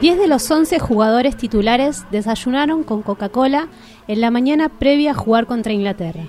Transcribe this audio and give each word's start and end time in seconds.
Diez 0.00 0.18
de 0.18 0.26
los 0.26 0.50
11 0.50 0.78
jugadores 0.78 1.36
titulares 1.36 2.04
desayunaron 2.10 2.84
con 2.84 3.02
Coca-Cola 3.02 3.68
en 4.06 4.20
la 4.20 4.30
mañana 4.30 4.68
previa 4.68 5.12
a 5.12 5.14
jugar 5.14 5.46
contra 5.46 5.72
Inglaterra. 5.72 6.24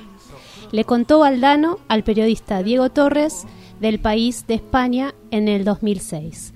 Le 0.71 0.85
contó 0.85 1.19
Valdano 1.19 1.79
al 1.89 2.03
periodista 2.03 2.63
Diego 2.63 2.89
Torres 2.89 3.45
del 3.81 3.99
país 3.99 4.47
de 4.47 4.53
España 4.53 5.13
en 5.31 5.49
el 5.49 5.65
2006, 5.65 6.53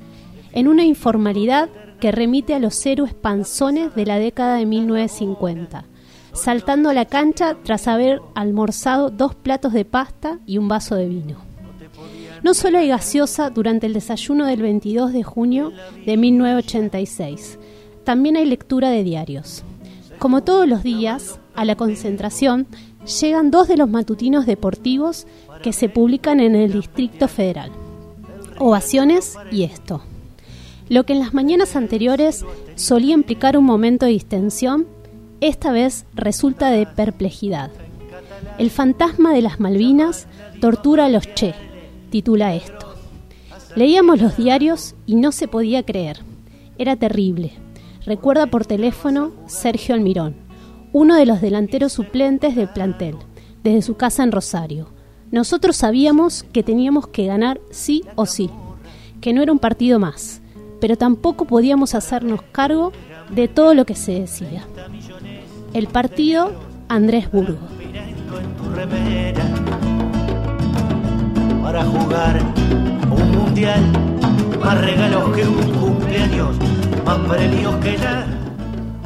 en 0.53 0.69
una 0.69 0.85
informalidad 0.85 1.69
que 1.99 2.13
remite 2.13 2.53
a 2.53 2.59
los 2.59 2.85
héroes 2.85 3.13
panzones 3.13 3.93
de 3.95 4.05
la 4.05 4.17
década 4.17 4.55
de 4.55 4.65
1950, 4.65 5.85
saltando 6.33 6.89
a 6.89 6.93
la 6.93 7.05
cancha 7.05 7.55
tras 7.63 7.87
haber 7.87 8.19
almorzado 8.35 9.09
dos 9.09 9.35
platos 9.35 9.73
de 9.73 9.85
pasta 9.85 10.39
y 10.45 10.57
un 10.57 10.67
vaso 10.67 10.95
de 10.95 11.07
vino. 11.07 11.37
No 12.43 12.53
solo 12.53 12.79
hay 12.79 12.89
gaseosa 12.89 13.49
durante 13.49 13.87
el 13.87 13.93
desayuno 13.93 14.45
del 14.45 14.61
22 14.61 15.13
de 15.13 15.23
junio 15.23 15.71
de 16.05 16.17
1986, 16.17 17.57
también 18.03 18.35
hay 18.35 18.45
lectura 18.45 18.89
de 18.89 19.03
diarios. 19.03 19.63
Como 20.19 20.43
todos 20.43 20.67
los 20.67 20.83
días, 20.83 21.39
a 21.55 21.65
la 21.65 21.75
concentración 21.75 22.67
llegan 23.21 23.51
dos 23.51 23.67
de 23.67 23.77
los 23.77 23.89
matutinos 23.89 24.45
deportivos 24.45 25.25
que 25.61 25.73
se 25.73 25.89
publican 25.89 26.39
en 26.39 26.55
el 26.55 26.73
Distrito 26.73 27.27
Federal. 27.27 27.71
Ovaciones 28.59 29.37
y 29.51 29.63
esto. 29.63 30.01
Lo 30.89 31.05
que 31.05 31.13
en 31.13 31.19
las 31.19 31.33
mañanas 31.33 31.75
anteriores 31.75 32.45
solía 32.75 33.13
implicar 33.13 33.57
un 33.57 33.65
momento 33.65 34.05
de 34.05 34.11
distensión, 34.11 34.85
esta 35.47 35.73
vez 35.73 36.05
resulta 36.13 36.71
de 36.71 36.85
perplejidad. 36.85 37.69
El 38.57 38.69
fantasma 38.69 39.33
de 39.33 39.41
las 39.41 39.59
Malvinas 39.59 40.25
tortura 40.61 41.05
a 41.05 41.09
los 41.09 41.33
Che, 41.33 41.53
titula 42.09 42.55
esto. 42.55 42.95
Leíamos 43.75 44.21
los 44.21 44.37
diarios 44.37 44.95
y 45.05 45.15
no 45.15 45.33
se 45.33 45.49
podía 45.49 45.83
creer. 45.83 46.19
Era 46.77 46.95
terrible. 46.95 47.51
Recuerda 48.05 48.47
por 48.47 48.65
teléfono 48.65 49.31
Sergio 49.45 49.95
Almirón, 49.95 50.35
uno 50.93 51.15
de 51.15 51.25
los 51.25 51.41
delanteros 51.41 51.91
suplentes 51.91 52.55
del 52.55 52.69
plantel, 52.69 53.17
desde 53.63 53.81
su 53.81 53.95
casa 53.95 54.23
en 54.23 54.31
Rosario. 54.31 54.87
Nosotros 55.29 55.75
sabíamos 55.75 56.43
que 56.53 56.63
teníamos 56.63 57.07
que 57.07 57.25
ganar 57.25 57.59
sí 57.69 58.03
o 58.15 58.25
sí, 58.25 58.49
que 59.19 59.33
no 59.33 59.41
era 59.41 59.51
un 59.51 59.59
partido 59.59 59.99
más, 59.99 60.41
pero 60.79 60.95
tampoco 60.97 61.43
podíamos 61.45 61.95
hacernos 61.95 62.41
cargo 62.53 62.93
de 63.29 63.47
todo 63.49 63.73
lo 63.73 63.85
que 63.85 63.95
se 63.95 64.21
decía. 64.21 64.65
El 65.73 65.87
partido 65.87 66.53
Andrés 66.87 67.31
Burgo. 67.31 67.57
Para 71.63 71.83
jugar 71.85 72.41
un 73.09 73.31
mundial, 73.31 73.81
más 74.63 74.81
regalos 74.85 75.35
que 75.35 75.47
un 75.47 75.71
cumpleaños, 75.73 76.55
más 77.03 77.17
premios 77.27 77.75
que 77.77 77.97
nada. 77.97 78.27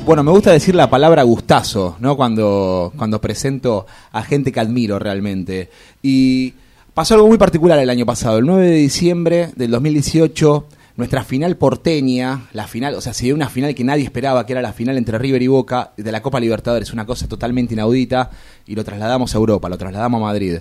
Bueno, 0.05 0.23
me 0.23 0.31
gusta 0.31 0.51
decir 0.51 0.75
la 0.75 0.89
palabra 0.89 1.23
gustazo, 1.23 1.95
¿no? 1.99 2.17
Cuando, 2.17 2.91
cuando 2.97 3.21
presento 3.21 3.85
a 4.11 4.21
gente 4.23 4.51
que 4.51 4.59
admiro 4.59 4.99
realmente. 4.99 5.69
Y 6.03 6.53
pasó 6.93 7.13
algo 7.13 7.29
muy 7.29 7.38
particular 7.38 7.79
el 7.79 7.89
año 7.89 8.05
pasado. 8.05 8.39
El 8.39 8.45
9 8.45 8.65
de 8.65 8.75
diciembre 8.75 9.51
del 9.55 9.71
2018 9.71 10.65
nuestra 10.98 11.23
final 11.23 11.58
porteña, 11.58 12.50
la 12.53 12.67
final, 12.67 12.95
o 12.95 13.02
sea, 13.02 13.14
se 13.14 13.26
dio 13.26 13.36
una 13.36 13.50
final 13.50 13.76
que 13.76 13.84
nadie 13.84 14.03
esperaba, 14.03 14.45
que 14.45 14.53
era 14.53 14.64
la 14.64 14.73
final 14.73 14.98
entre 14.98 15.20
River 15.20 15.44
y 15.44 15.48
Boca 15.48 15.94
de 15.95 16.12
la 16.12 16.23
Copa 16.23 16.40
Libertadores, 16.40 16.92
una 16.92 17.06
cosa 17.06 17.28
totalmente 17.28 17.76
inaudita, 17.76 18.31
y 18.66 18.76
lo 18.76 18.84
trasladamos 18.84 19.34
a 19.34 19.38
Europa, 19.38 19.70
lo 19.70 19.78
trasladamos 19.78 20.20
a 20.20 20.25
Madrid. 20.25 20.58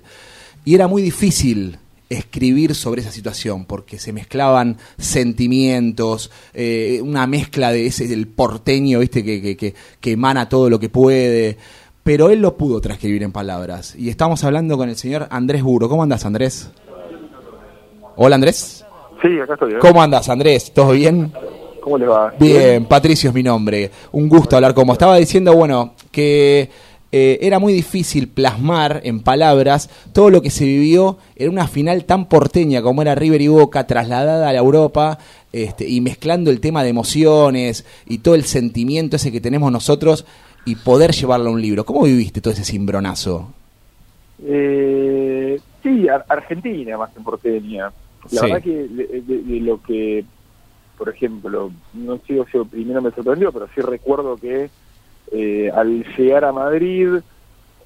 Y 0.67 0.75
era 0.75 0.89
muy 0.89 1.01
difícil 1.01 1.79
escribir 2.11 2.75
sobre 2.75 3.01
esa 3.01 3.11
situación, 3.11 3.64
porque 3.64 3.98
se 3.98 4.12
mezclaban 4.12 4.77
sentimientos, 4.98 6.31
eh, 6.53 7.01
una 7.03 7.27
mezcla 7.27 7.73
de 7.73 7.86
ese 7.86 8.07
del 8.07 8.29
porteño, 8.29 8.98
viste, 8.98 9.25
que, 9.25 9.41
que, 9.41 9.57
que, 9.57 9.75
que 9.98 10.13
emana 10.13 10.48
todo 10.48 10.69
lo 10.70 10.79
que 10.79 10.91
puede 10.91 11.57
pero 12.05 12.30
él 12.30 12.39
lo 12.41 12.57
pudo 12.57 12.80
transcribir 12.80 13.25
en 13.25 13.33
palabras. 13.33 13.96
Y 13.98 14.11
estamos 14.11 14.45
hablando 14.45 14.77
con 14.77 14.89
el 14.89 14.95
señor 14.95 15.27
Andrés 15.29 15.64
Buro. 15.64 15.89
¿Cómo 15.89 16.05
andas, 16.05 16.25
Andrés? 16.25 16.70
Hola, 18.14 18.36
Andrés. 18.36 18.85
Sí, 19.22 19.40
acá 19.40 19.54
estoy. 19.54 19.72
¿eh? 19.74 19.78
¿Cómo 19.80 20.02
andas, 20.02 20.28
Andrés? 20.28 20.72
¿Todo 20.72 20.92
bien? 20.92 21.32
¿Cómo 21.80 21.98
le 21.98 22.06
va? 22.06 22.32
Bien, 22.38 22.84
Patricio 22.86 23.30
es 23.30 23.34
mi 23.34 23.42
nombre. 23.42 23.90
Un 24.12 24.28
gusto 24.28 24.56
hablar 24.56 24.74
como 24.74 24.92
estaba 24.92 25.16
diciendo, 25.16 25.54
bueno, 25.54 25.94
que 26.10 26.68
eh, 27.12 27.38
era 27.40 27.58
muy 27.60 27.72
difícil 27.72 28.28
plasmar 28.28 29.00
en 29.04 29.20
palabras 29.22 29.88
todo 30.12 30.28
lo 30.30 30.42
que 30.42 30.50
se 30.50 30.64
vivió 30.64 31.18
en 31.36 31.50
una 31.50 31.68
final 31.68 32.04
tan 32.04 32.28
porteña 32.28 32.82
como 32.82 33.02
era 33.02 33.14
River 33.14 33.40
y 33.40 33.48
Boca, 33.48 33.86
trasladada 33.86 34.48
a 34.48 34.52
la 34.52 34.58
Europa 34.58 35.18
este, 35.52 35.88
y 35.88 36.00
mezclando 36.00 36.50
el 36.50 36.60
tema 36.60 36.83
de 36.83 36.90
emociones 36.90 37.86
y 38.06 38.18
todo 38.18 38.34
el 38.34 38.44
sentimiento 38.44 39.16
ese 39.16 39.30
que 39.30 39.40
tenemos 39.40 39.70
nosotros 39.70 40.27
y 40.64 40.74
poder 40.74 41.12
llevarlo 41.12 41.50
a 41.50 41.52
un 41.52 41.62
libro. 41.62 41.84
¿Cómo 41.84 42.02
viviste 42.02 42.40
todo 42.40 42.52
ese 42.52 42.64
cimbronazo? 42.64 43.48
Eh, 44.44 45.58
sí, 45.83 46.08
Ar- 46.08 46.27
Argentina 46.28 46.98
más 46.98 47.10
que 47.12 47.20
porteña. 47.20 47.90
La 48.33 48.41
Sí. 48.42 48.47
verdad 48.47 48.63
que 48.63 48.89
de, 48.89 49.07
de- 49.23 49.42
de 49.42 49.61
lo 49.61 49.81
que, 49.83 50.25
por 50.98 51.09
ejemplo, 51.09 51.70
no 51.92 52.17
sé 52.19 52.45
si 52.51 52.59
lo 52.59 52.64
primero 52.64 53.01
me 53.03 53.11
sorprendió, 53.13 53.53
pero 53.53 53.69
sí 53.75 53.81
recuerdo 53.81 54.37
que 54.37 54.70
eh, 55.33 55.70
al 55.75 56.05
llegar 56.17 56.45
a 56.45 56.53
Madrid, 56.53 57.09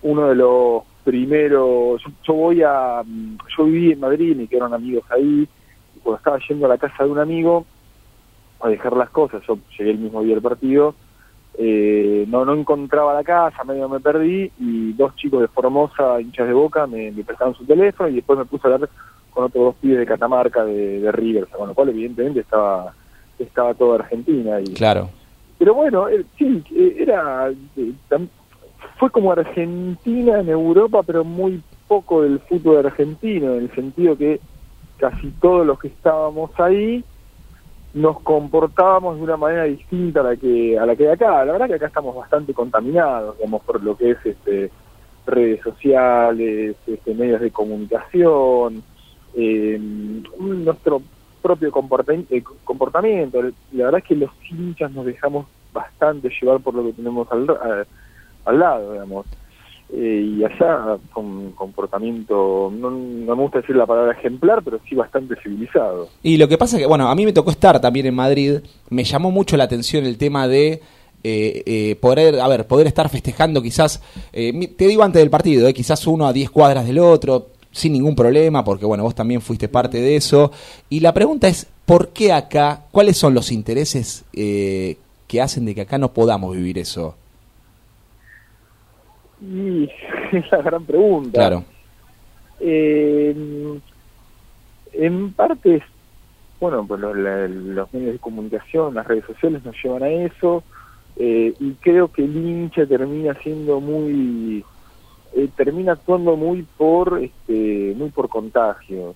uno 0.03 0.29
de 0.29 0.35
los 0.35 0.83
primeros, 1.05 2.03
yo, 2.03 2.11
yo 2.27 2.35
voy 2.35 2.63
a, 2.63 3.03
mm, 3.05 3.39
yo 3.57 3.65
viví 3.65 3.93
en 3.93 4.01
Madrid, 4.01 4.37
me 4.37 4.47
quedaron 4.47 4.75
amigos 4.75 5.05
ahí, 5.11 5.49
y 5.97 5.99
cuando 6.01 6.19
estaba 6.19 6.39
yendo 6.49 6.67
a 6.67 6.69
la 6.71 6.79
casa 6.79 7.05
de 7.05 7.11
un 7.11 7.19
amigo 7.19 7.65
a 8.61 8.69
dejar 8.69 8.95
las 8.97 9.09
cosas, 9.11 9.43
yo 9.49 9.59
llegué 9.79 9.93
el 9.93 9.99
mismo 9.99 10.23
día 10.23 10.35
del 10.35 10.43
partido, 10.43 10.95
eh, 11.59 12.27
no 12.29 12.45
no 12.45 12.55
encontraba 12.55 13.13
la 13.15 13.25
casa, 13.25 13.65
medio 13.65 13.89
me 13.89 14.01
perdí 14.01 14.51
y 14.59 14.93
dos 14.93 15.17
chicos 15.17 15.41
de 15.41 15.49
Formosa, 15.49 16.21
hinchas 16.21 16.47
de 16.47 16.53
Boca, 16.53 16.87
me, 16.87 17.11
me 17.11 17.25
prestaron 17.25 17.55
su 17.55 17.65
teléfono 17.65 18.09
y 18.09 18.17
después 18.17 18.39
me 18.39 18.45
puse 18.45 18.69
a 18.69 18.75
hablar 18.75 18.91
con 19.31 19.45
otros 19.45 19.65
dos 19.65 19.75
pibes 19.77 19.99
de 19.99 20.07
Catamarca, 20.07 20.65
de, 20.65 21.01
de 21.01 21.13
River, 21.13 21.45
o 21.45 21.47
sea, 21.47 21.59
con 21.59 21.69
lo 21.69 21.75
cual 21.75 21.91
evidentemente 21.91 22.41
estaba 22.41 22.95
estaba 23.39 23.75
toda 23.75 24.01
Argentina. 24.01 24.61
Y, 24.61 24.75
Claro. 24.75 25.11
Pero 25.59 25.75
bueno, 25.75 26.09
eh, 26.09 26.25
sí, 26.39 26.63
eh, 26.75 26.97
era 26.99 27.51
eh, 27.77 27.93
fue 28.99 29.11
como 29.11 29.33
Argentina 29.33 30.41
en 30.41 30.49
Europa, 30.49 31.03
pero 31.03 31.25
muy 31.25 31.63
poco 31.87 32.23
del 32.23 32.39
fútbol 32.41 32.87
argentino, 32.87 33.55
en 33.55 33.65
el 33.65 33.75
sentido 33.75 34.17
que 34.17 34.41
casi 34.99 35.31
todos 35.41 35.67
los 35.67 35.79
que 35.79 35.89
estábamos 35.89 36.51
ahí 36.61 37.05
nos 37.93 38.21
comportábamos 38.21 39.17
de 39.17 39.23
una 39.23 39.37
manera 39.37 39.65
distinta 39.65 40.21
a 40.21 40.23
la 40.23 40.37
que 40.37 40.79
a 40.79 40.87
la 40.87 40.95
que 40.95 41.05
de 41.05 41.13
acá. 41.13 41.45
La 41.45 41.53
verdad 41.53 41.67
que 41.67 41.75
acá 41.75 41.87
estamos 41.87 42.15
bastante 42.15 42.55
contaminados, 42.55 43.37
digamos, 43.37 43.63
por 43.63 43.83
lo 43.83 43.97
que 43.97 44.13
es 44.13 44.19
este 44.25 44.71
redes 45.27 45.61
sociales, 45.63 46.77
este, 46.87 47.15
medios 47.15 47.41
de 47.41 47.51
comunicación, 47.51 48.83
eh, 49.35 49.79
nuestro 50.39 51.03
propio 51.43 51.69
eh, 51.69 52.43
comportamiento. 52.65 53.43
La 53.73 53.85
verdad 53.85 54.01
es 54.01 54.07
que 54.07 54.17
los 54.17 54.31
hinchas 54.51 54.93
nos 54.93 55.07
dejamos 55.07 55.47
bastante 55.73 56.31
llevar 56.41 56.61
por 56.61 56.75
lo 56.75 56.85
que 56.85 56.93
tenemos 56.93 57.31
al, 57.31 57.47
al 58.45 58.59
lado, 58.59 58.93
digamos. 58.93 59.27
Eh, 59.93 60.37
y 60.39 60.45
allá 60.45 60.99
con 61.13 61.51
comportamiento, 61.53 62.73
no, 62.73 62.91
no 62.91 63.37
me 63.37 63.43
gusta 63.43 63.61
decir 63.61 63.75
la 63.75 63.87
palabra 63.87 64.13
ejemplar, 64.13 64.63
pero 64.63 64.79
sí 64.89 64.95
bastante 64.95 65.35
civilizado. 65.43 66.09
Y 66.23 66.37
lo 66.37 66.47
que 66.47 66.57
pasa 66.57 66.77
es 66.77 66.83
que, 66.83 66.87
bueno, 66.87 67.09
a 67.09 67.15
mí 67.17 67.25
me 67.25 67.33
tocó 67.33 67.51
estar 67.51 67.81
también 67.81 68.07
en 68.07 68.15
Madrid, 68.15 68.61
me 68.89 69.03
llamó 69.03 69.33
mucho 69.33 69.57
la 69.57 69.65
atención 69.65 70.05
el 70.05 70.17
tema 70.17 70.47
de 70.47 70.81
eh, 71.23 71.63
eh, 71.67 71.97
poder, 71.97 72.41
a 72.41 72.49
ver, 72.49 72.67
poder 72.67 72.87
estar 72.87 73.09
festejando 73.09 73.61
quizás, 73.61 74.01
eh, 74.33 74.69
te 74.69 74.87
digo 74.87 75.03
antes 75.03 75.21
del 75.21 75.29
partido, 75.29 75.71
quizás 75.73 76.07
uno 76.07 76.27
a 76.27 76.33
10 76.33 76.49
cuadras 76.51 76.87
del 76.87 76.99
otro, 76.99 77.49
sin 77.73 77.93
ningún 77.93 78.15
problema, 78.15 78.65
porque 78.65 78.85
bueno, 78.85 79.05
vos 79.05 79.15
también 79.15 79.41
fuiste 79.41 79.69
parte 79.69 80.01
de 80.01 80.17
eso. 80.17 80.51
Y 80.89 81.01
la 81.01 81.15
pregunta 81.15 81.49
es, 81.49 81.67
¿por 81.87 82.09
qué 82.09 82.33
acá? 82.33 82.85
¿Cuáles 82.91 83.17
son 83.17 83.35
los 83.35 83.53
intereses 83.53 84.25
eh, 84.33 84.97
que 85.27 85.41
hacen 85.41 85.65
de 85.65 85.75
que 85.75 85.83
acá 85.83 85.99
no 85.99 86.13
podamos 86.13 86.57
vivir 86.57 86.79
eso? 86.79 87.17
Y 89.41 89.85
es 90.33 90.51
la 90.51 90.63
gran 90.63 90.85
pregunta. 90.85 91.39
Claro, 91.39 91.65
Eh, 92.61 93.35
en 94.93 95.33
parte, 95.33 95.83
bueno, 96.61 96.85
pues 96.87 97.01
los, 97.01 97.17
los 97.17 97.95
medios 97.95 98.13
de 98.13 98.19
comunicación, 98.19 98.95
las 98.95 99.07
redes 99.07 99.25
sociales 99.25 99.65
nos 99.65 99.75
llevan 99.83 100.03
a 100.03 100.09
eso, 100.11 100.63
eh, 101.17 101.55
y 101.59 101.73
creo 101.75 102.11
que 102.11 102.25
el 102.25 102.37
hincha 102.37 102.87
termina 102.87 103.35
siendo 103.43 103.81
muy, 103.81 104.65
eh, 105.35 105.49
termina 105.57 105.93
actuando 105.93 106.37
muy 106.37 106.67
por, 106.77 107.23
este, 107.23 107.95
muy 107.97 108.11
por 108.11 108.29
contagio. 108.29 109.15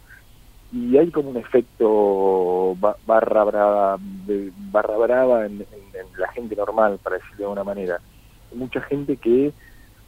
Y 0.73 0.97
hay 0.97 1.11
como 1.11 1.31
un 1.31 1.37
efecto 1.37 2.75
ba- 2.79 2.97
barra 3.07 3.45
brava, 3.45 3.99
barra 4.73 4.97
brava 4.97 5.47
en, 5.47 5.67
la 6.19 6.29
gente 6.33 6.57
normal, 6.57 6.99
para 7.03 7.17
decirlo 7.17 7.39
de 7.39 7.45
alguna 7.45 7.65
manera. 7.65 8.01
Mucha 8.55 8.81
gente 8.83 9.17
que 9.17 9.53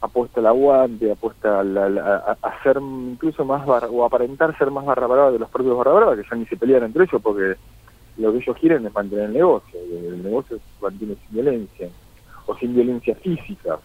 apuesta 0.01 0.39
al 0.39 0.47
aguante, 0.47 1.11
apuesta 1.11 1.59
al- 1.61 1.97
a, 1.97 2.37
a 2.41 2.63
ser 2.63 2.77
incluso 2.81 3.45
más 3.45 3.65
barra, 3.65 3.87
o 3.89 4.03
aparentar 4.03 4.57
ser 4.57 4.71
más 4.71 4.85
barra 4.85 5.07
brava 5.07 5.31
de 5.31 5.39
los 5.39 5.49
propios 5.49 5.77
barra 5.77 5.93
brava, 5.93 6.15
que 6.15 6.23
ya 6.29 6.35
ni 6.37 6.45
se 6.45 6.57
pelean 6.57 6.83
entre 6.83 7.03
ellos 7.03 7.21
porque 7.21 7.55
lo 8.17 8.31
que 8.31 8.39
ellos 8.39 8.57
quieren 8.59 8.85
es 8.85 8.93
mantener 8.93 9.25
el 9.25 9.33
negocio, 9.33 9.79
el 9.79 10.23
negocio 10.23 10.57
se 10.57 10.63
mantiene 10.83 11.15
sin 11.15 11.35
violencia, 11.35 11.89
o 12.45 12.55
sin 12.57 12.75
violencia 12.75 13.15
física. 13.15 13.79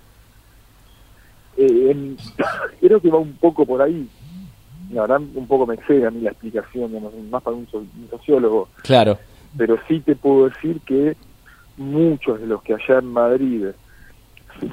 Eh, 1.56 1.90
en- 1.90 2.16
creo 2.80 3.00
que 3.00 3.10
va 3.10 3.18
un 3.18 3.34
poco 3.34 3.64
por 3.66 3.82
ahí, 3.82 4.08
la 4.92 5.02
verdad 5.02 5.20
un 5.34 5.46
poco 5.46 5.66
me 5.66 5.74
excede 5.74 6.06
a 6.06 6.10
mí 6.10 6.20
la 6.20 6.30
explicación, 6.30 6.88
digamos, 6.88 7.12
más 7.30 7.42
para 7.42 7.56
un, 7.56 7.66
so- 7.68 7.78
un 7.78 8.08
sociólogo, 8.10 8.68
Claro. 8.82 9.18
pero 9.56 9.76
sí 9.88 10.00
te 10.00 10.16
puedo 10.16 10.48
decir 10.48 10.80
que 10.86 11.16
muchos 11.76 12.40
de 12.40 12.46
los 12.46 12.62
que 12.62 12.74
allá 12.74 12.98
en 12.98 13.06
Madrid 13.06 13.64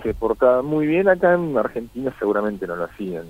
se 0.04 0.14
portaban 0.14 0.66
muy 0.66 0.86
bien, 0.88 1.08
acá 1.08 1.34
en 1.34 1.58
Argentina 1.58 2.14
seguramente 2.20 2.68
no 2.68 2.76
lo 2.76 2.84
hacían. 2.86 3.24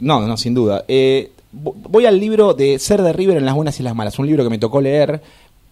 No, 0.00 0.26
no, 0.26 0.36
sin 0.36 0.54
duda. 0.54 0.84
Eh, 0.88 1.30
vo- 1.52 1.74
voy 1.88 2.04
al 2.06 2.18
libro 2.18 2.52
de 2.52 2.78
Ser 2.80 3.00
de 3.02 3.12
River 3.12 3.36
en 3.36 3.44
las 3.46 3.54
buenas 3.54 3.78
y 3.78 3.84
las 3.84 3.94
malas, 3.94 4.18
un 4.18 4.26
libro 4.26 4.42
que 4.42 4.50
me 4.50 4.58
tocó 4.58 4.80
leer. 4.80 5.22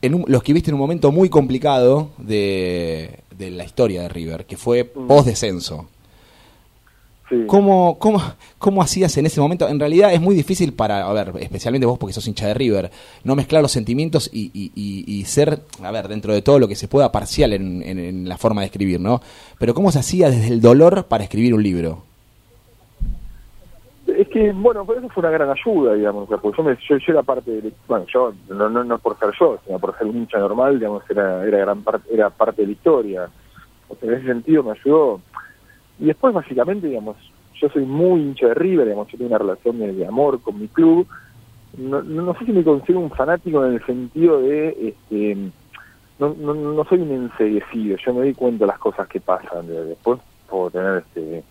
En 0.01 0.15
un, 0.15 0.25
lo 0.29 0.39
escribiste 0.39 0.71
en 0.71 0.75
un 0.75 0.81
momento 0.81 1.11
muy 1.13 1.29
complicado 1.29 2.11
de, 2.19 3.21
de 3.37 3.51
la 3.51 3.65
historia 3.65 4.03
de 4.03 4.09
River, 4.09 4.47
que 4.47 4.57
fue 4.57 4.91
Mm. 4.95 5.07
post-descenso. 5.09 5.89
Sí. 7.33 7.45
¿Cómo, 7.47 7.99
cómo, 7.99 8.21
¿Cómo 8.59 8.83
hacías 8.83 9.17
en 9.17 9.25
ese 9.25 9.41
momento? 9.41 9.67
En 9.67 9.81
realidad 9.81 10.13
es 10.13 10.21
muy 10.21 10.35
difícil 10.35 10.75
para, 10.75 11.07
a 11.09 11.13
ver, 11.15 11.33
especialmente 11.41 11.87
vos 11.87 11.99
porque 11.99 12.13
sos 12.13 12.29
hincha 12.29 12.47
de 12.47 12.53
River, 12.53 12.91
no 13.25 13.35
mezclar 13.35 13.63
los 13.63 13.73
sentimientos 13.73 14.29
y, 14.31 14.51
y- 14.53 14.71
y- 14.75 15.05
y 15.21 15.25
ser, 15.25 15.61
a 15.83 15.91
ver, 15.91 16.09
dentro 16.09 16.35
de 16.35 16.43
todo 16.43 16.59
lo 16.59 16.69
que 16.69 16.75
se 16.75 16.89
pueda 16.89 17.11
parcial 17.11 17.55
en, 17.55 17.83
en- 17.83 17.99
en 17.99 18.29
la 18.29 18.37
forma 18.37 18.61
de 18.61 18.67
escribir, 18.67 19.01
¿no? 19.01 19.23
Pero 19.59 19.73
¿cómo 19.73 19.91
se 19.91 20.01
hacía 20.01 20.29
desde 20.29 20.49
el 20.49 20.61
dolor 20.61 21.05
para 21.07 21.25
escribir 21.25 21.55
un 21.55 21.63
libro? 21.63 22.03
Es 24.07 24.29
que, 24.29 24.53
bueno, 24.53 24.85
por 24.85 24.99
eso 24.99 25.09
fue 25.09 25.23
una 25.23 25.31
gran 25.31 25.49
ayuda, 25.49 25.95
digamos, 25.95 26.29
porque 26.29 26.55
yo, 26.59 26.63
me, 26.63 26.77
yo, 26.87 26.97
yo 26.99 27.13
era 27.15 27.23
parte 27.23 27.51
del, 27.51 27.73
bueno, 27.89 28.05
yo, 28.13 28.35
no, 28.51 28.69
no, 28.69 28.85
no 28.85 28.99
por 28.99 29.19
ser 29.19 29.31
yo, 29.41 29.59
sino 29.65 29.79
por 29.79 29.97
ser 29.97 30.07
un 30.07 30.19
hincha 30.19 30.39
normal, 30.39 30.79
digamos, 30.79 31.03
era, 31.09 31.47
era 31.47 31.59
gran 31.59 31.83
parte, 31.83 32.13
era 32.13 32.29
parte 32.29 32.61
de 32.61 32.67
la 32.67 32.73
historia. 32.73 33.29
O 33.89 33.97
sea, 33.97 34.11
en 34.11 34.17
ese 34.17 34.27
sentido 34.27 34.63
me 34.65 34.73
ayudó. 34.73 35.21
Y 35.99 36.07
después, 36.07 36.35
básicamente, 36.35 36.89
digamos, 36.89 37.17
yo 37.61 37.69
soy 37.71 37.85
muy 37.85 38.21
hincha 38.21 38.49
de 38.49 38.55
River, 38.55 38.87
digamos, 38.87 39.09
yo 39.13 39.19
tengo 39.19 39.29
una 39.31 39.39
relación 39.39 39.79
de, 39.79 40.07
amor 40.07 40.41
con 40.43 40.59
mi 40.59 40.69
club. 40.69 41.07
No, 41.75 42.03
no, 42.03 42.23
no 42.23 42.35
sé 42.39 42.47
si 42.47 42.53
me 42.53 42.65
considero 42.65 43.01
un 43.01 43.11
fanático 43.11 43.65
en 43.65 43.75
el 43.75 43.87
sentido 43.87 44.41
de, 44.43 44.77
este, 44.89 45.53
no, 46.19 46.35
no, 46.35 46.55
no 46.55 46.85
soy 46.85 47.01
un 47.01 47.13
enseguecido, 47.13 47.97
yo 48.05 48.15
me 48.15 48.21
doy 48.21 48.35
cuenta 48.35 48.65
de 48.65 48.69
las 48.73 48.79
cosas 48.79 49.09
que 49.09 49.21
pasan, 49.21 49.67
de- 49.67 49.85
después 49.87 50.21
puedo 50.47 50.71
tener, 50.71 50.99
este, 50.99 51.45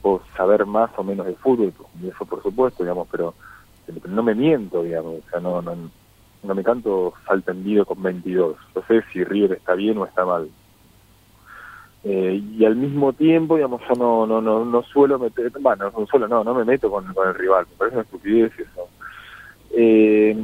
puedo 0.00 0.22
saber 0.36 0.66
más 0.66 0.90
o 0.98 1.04
menos 1.04 1.26
de 1.26 1.36
fútbol, 1.36 1.74
eso 2.02 2.26
por 2.26 2.42
supuesto, 2.42 2.82
digamos, 2.84 3.08
pero, 3.10 3.36
pero 3.86 4.00
no 4.08 4.22
me 4.22 4.34
miento, 4.34 4.82
digamos, 4.82 5.20
o 5.24 5.30
sea, 5.30 5.40
no, 5.40 5.62
no, 5.62 5.92
no 6.42 6.54
me 6.54 6.64
canto 6.64 7.14
falta 7.26 7.52
en 7.52 7.64
video 7.64 7.86
con 7.86 8.02
22, 8.02 8.56
yo 8.74 8.82
sé 8.88 9.02
si 9.12 9.24
River 9.24 9.52
está 9.58 9.74
bien 9.74 9.98
o 9.98 10.06
está 10.06 10.24
mal. 10.24 10.50
Eh, 12.02 12.42
y 12.58 12.64
al 12.64 12.76
mismo 12.76 13.12
tiempo, 13.12 13.56
digamos, 13.56 13.82
yo 13.88 13.94
no, 13.94 14.26
no, 14.26 14.40
no, 14.40 14.64
no 14.64 14.82
suelo 14.84 15.18
meter, 15.18 15.52
bueno, 15.60 15.90
no 15.96 16.06
suelo, 16.06 16.26
no, 16.28 16.42
no 16.42 16.54
me 16.54 16.64
meto 16.64 16.90
con, 16.90 17.04
con 17.12 17.28
el 17.28 17.34
rival, 17.34 17.66
me 17.70 17.76
parece 17.76 17.96
una 17.96 18.04
estupidez 18.04 18.52
eso. 18.58 18.88
Eh, 19.72 20.34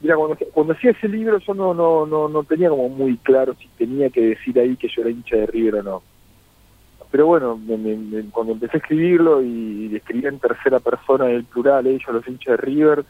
mira, 0.00 0.16
cuando, 0.16 0.36
cuando 0.52 0.72
hacía 0.74 0.92
ese 0.92 1.08
libro 1.08 1.38
yo 1.38 1.54
no, 1.54 1.74
no, 1.74 2.06
no, 2.06 2.28
no 2.28 2.44
tenía 2.44 2.68
como 2.70 2.88
muy 2.88 3.16
claro 3.18 3.54
si 3.54 3.68
tenía 3.76 4.10
que 4.10 4.20
decir 4.20 4.58
ahí 4.60 4.76
que 4.76 4.88
yo 4.88 5.02
era 5.02 5.10
hincha 5.10 5.36
de 5.36 5.46
River 5.46 5.74
o 5.76 5.82
no. 5.82 6.02
Pero 7.10 7.26
bueno, 7.26 7.56
me- 7.56 7.76
me- 7.76 8.30
cuando 8.30 8.52
empecé 8.52 8.76
a 8.76 8.80
escribirlo 8.80 9.42
y 9.42 9.96
escribía 9.96 10.28
en 10.28 10.38
tercera 10.38 10.78
persona 10.78 11.28
en 11.28 11.36
el 11.36 11.44
plural, 11.44 11.86
ellos 11.86 12.02
los 12.12 12.28
hinchas 12.28 12.52
de 12.52 12.56
River, 12.58 13.04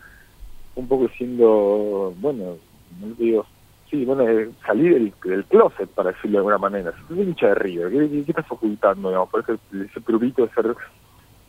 un 0.77 0.89
poco 0.89 1.09
siendo, 1.17 2.15
bueno, 2.19 2.57
no 3.01 3.07
digo, 3.19 3.45
sí, 3.91 4.05
bueno, 4.05 4.29
eh, 4.29 4.51
salí 4.67 4.89
del, 4.89 5.13
del 5.25 5.45
closet, 5.45 5.89
para 5.91 6.13
decirlo 6.13 6.33
de 6.33 6.39
alguna 6.39 6.59
manera. 6.59 6.93
Soy 7.09 7.21
hincha 7.21 7.49
de 7.49 7.55
River, 7.55 7.91
¿qué, 7.91 7.99
qué, 7.99 8.25
qué 8.25 8.31
estás 8.31 8.51
ocultando? 8.51 9.09
Digamos? 9.09 9.31
Por 9.31 9.41
eso 9.41 9.59
ese 9.73 10.01
prurito 10.01 10.47
de 10.47 10.53
ser 10.53 10.75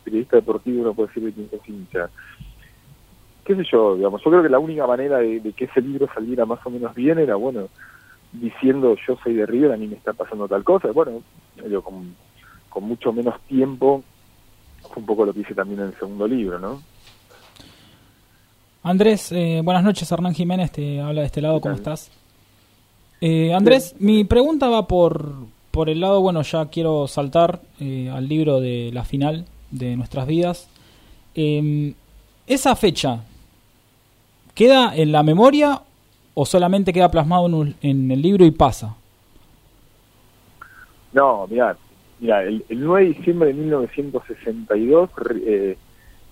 periodista 0.03 0.37
deportivo 0.37 0.83
no 0.83 0.93
puede 0.93 1.09
decir 1.09 1.23
de 1.23 1.33
quién 1.33 1.49
sos 1.49 1.69
hincha. 1.69 2.09
Qué 3.43 3.55
sé 3.55 3.63
yo, 3.71 3.95
digamos, 3.95 4.23
yo 4.23 4.29
creo 4.29 4.43
que 4.43 4.49
la 4.49 4.59
única 4.59 4.85
manera 4.85 5.17
de, 5.17 5.39
de 5.39 5.53
que 5.53 5.65
ese 5.65 5.81
libro 5.81 6.07
saliera 6.13 6.45
más 6.45 6.59
o 6.65 6.69
menos 6.69 6.93
bien 6.93 7.17
era, 7.17 7.35
bueno, 7.35 7.67
diciendo 8.31 8.95
yo 9.07 9.17
soy 9.23 9.33
de 9.33 9.45
River, 9.45 9.71
a 9.71 9.77
mí 9.77 9.87
me 9.87 9.95
está 9.95 10.13
pasando 10.13 10.47
tal 10.47 10.63
cosa, 10.63 10.91
bueno, 10.91 11.21
yo 11.67 11.81
con, 11.81 12.15
con 12.69 12.83
mucho 12.83 13.11
menos 13.11 13.39
tiempo, 13.47 14.03
fue 14.81 14.97
un 14.97 15.05
poco 15.05 15.25
lo 15.25 15.33
que 15.33 15.41
hice 15.41 15.55
también 15.55 15.79
en 15.81 15.87
el 15.87 15.95
segundo 15.95 16.27
libro, 16.27 16.59
¿no? 16.59 16.81
Andrés, 18.83 19.31
eh, 19.31 19.61
buenas 19.63 19.83
noches, 19.83 20.09
Hernán 20.11 20.33
Jiménez, 20.33 20.71
te 20.71 21.01
habla 21.01 21.21
de 21.21 21.27
este 21.27 21.41
lado, 21.41 21.55
¿Qué 21.55 21.61
¿cómo 21.63 21.75
estás? 21.75 22.11
Eh, 23.21 23.53
Andrés, 23.53 23.95
mi 23.99 24.23
pregunta 24.23 24.69
va 24.69 24.87
por, 24.87 25.33
por 25.71 25.89
el 25.89 25.99
lado, 25.99 26.21
bueno, 26.21 26.41
ya 26.41 26.67
quiero 26.67 27.07
saltar 27.07 27.61
eh, 27.79 28.09
al 28.13 28.27
libro 28.29 28.59
de 28.61 28.91
la 28.93 29.03
final 29.03 29.45
de 29.71 29.95
nuestras 29.97 30.25
vidas. 30.27 30.69
Eh, 31.35 31.93
esa 32.47 32.75
fecha, 32.75 33.23
¿queda 34.55 34.95
en 34.95 35.11
la 35.11 35.23
memoria 35.23 35.81
o 36.33 36.45
solamente 36.45 36.93
queda 36.93 37.11
plasmado 37.11 37.47
en, 37.47 37.53
un- 37.53 37.75
en 37.81 38.09
el 38.11 38.21
libro 38.21 38.45
y 38.45 38.51
pasa? 38.51 38.95
No, 41.11 41.47
mirá, 41.47 41.75
mirá 42.19 42.43
el, 42.43 42.63
el 42.69 42.79
9 42.83 43.07
de 43.07 43.13
diciembre 43.15 43.47
de 43.49 43.53
1962, 43.55 45.09
eh, 45.45 45.77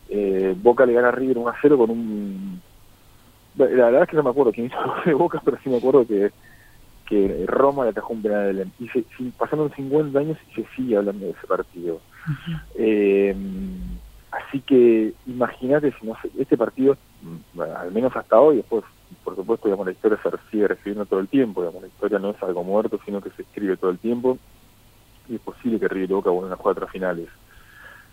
eh, 0.10 0.56
Boca 0.62 0.86
le 0.86 0.94
gana 0.94 1.10
a 1.10 1.12
River 1.12 1.38
1 1.40 1.50
a 1.50 1.56
0 1.62 1.78
con 1.78 1.90
un... 1.90 2.62
La 3.56 3.66
verdad 3.66 4.04
es 4.04 4.10
que 4.10 4.16
no 4.18 4.24
me 4.24 4.30
acuerdo 4.30 4.52
quién 4.52 4.68
hizo 4.68 4.78
de 5.06 5.14
Boca, 5.16 5.42
pero 5.44 5.58
sí 5.64 5.70
me 5.70 5.78
acuerdo 5.78 6.06
que, 6.06 6.32
que 7.08 7.46
Roma 7.48 7.84
le 7.86 7.92
atajó 7.92 8.14
un 8.14 8.22
penal 8.22 8.56
Lem. 8.56 8.72
Y 8.80 8.88
se, 8.90 9.04
pasaron 9.38 9.72
50 9.74 10.20
años 10.20 10.38
y 10.52 10.62
se 10.62 10.68
sigue 10.76 10.98
hablando 10.98 11.26
de 11.26 11.32
ese 11.32 11.48
partido. 11.48 12.00
Eh, 12.76 13.36
así 14.32 14.60
que 14.62 15.14
imagínate 15.26 15.94
si 16.00 16.06
no 16.06 16.16
sé, 16.22 16.30
este 16.38 16.58
partido, 16.58 16.98
mm, 17.22 17.62
al 17.62 17.92
menos 17.92 18.16
hasta 18.16 18.40
hoy, 18.40 18.58
después, 18.58 18.84
por 19.24 19.36
supuesto, 19.36 19.68
digamos, 19.68 19.86
la 19.86 19.94
historia 19.94 20.20
se 20.22 20.30
sigue 20.52 20.68
recibiendo 20.68 21.06
todo 21.06 21.20
el 21.20 21.28
tiempo, 21.28 21.62
digamos, 21.62 21.82
la 21.82 21.88
historia 21.88 22.20
no 22.20 22.32
es 22.32 22.44
algo 22.44 22.64
muerto, 22.64 23.00
sino 23.06 23.22
que 23.22 23.30
se 23.32 23.44
escribe 23.44 23.78
todo 23.78 23.92
el 23.92 24.00
tiempo, 24.00 24.38
y 25.30 25.36
es 25.36 25.42
posible 25.42 25.80
que 25.80 25.88
River 25.88 26.10
y 26.10 26.14
Boca 26.14 26.30
vuelvan 26.30 26.54
a 26.54 26.58
jugar 26.58 26.78
otras 26.78 26.92
finales. 26.92 27.30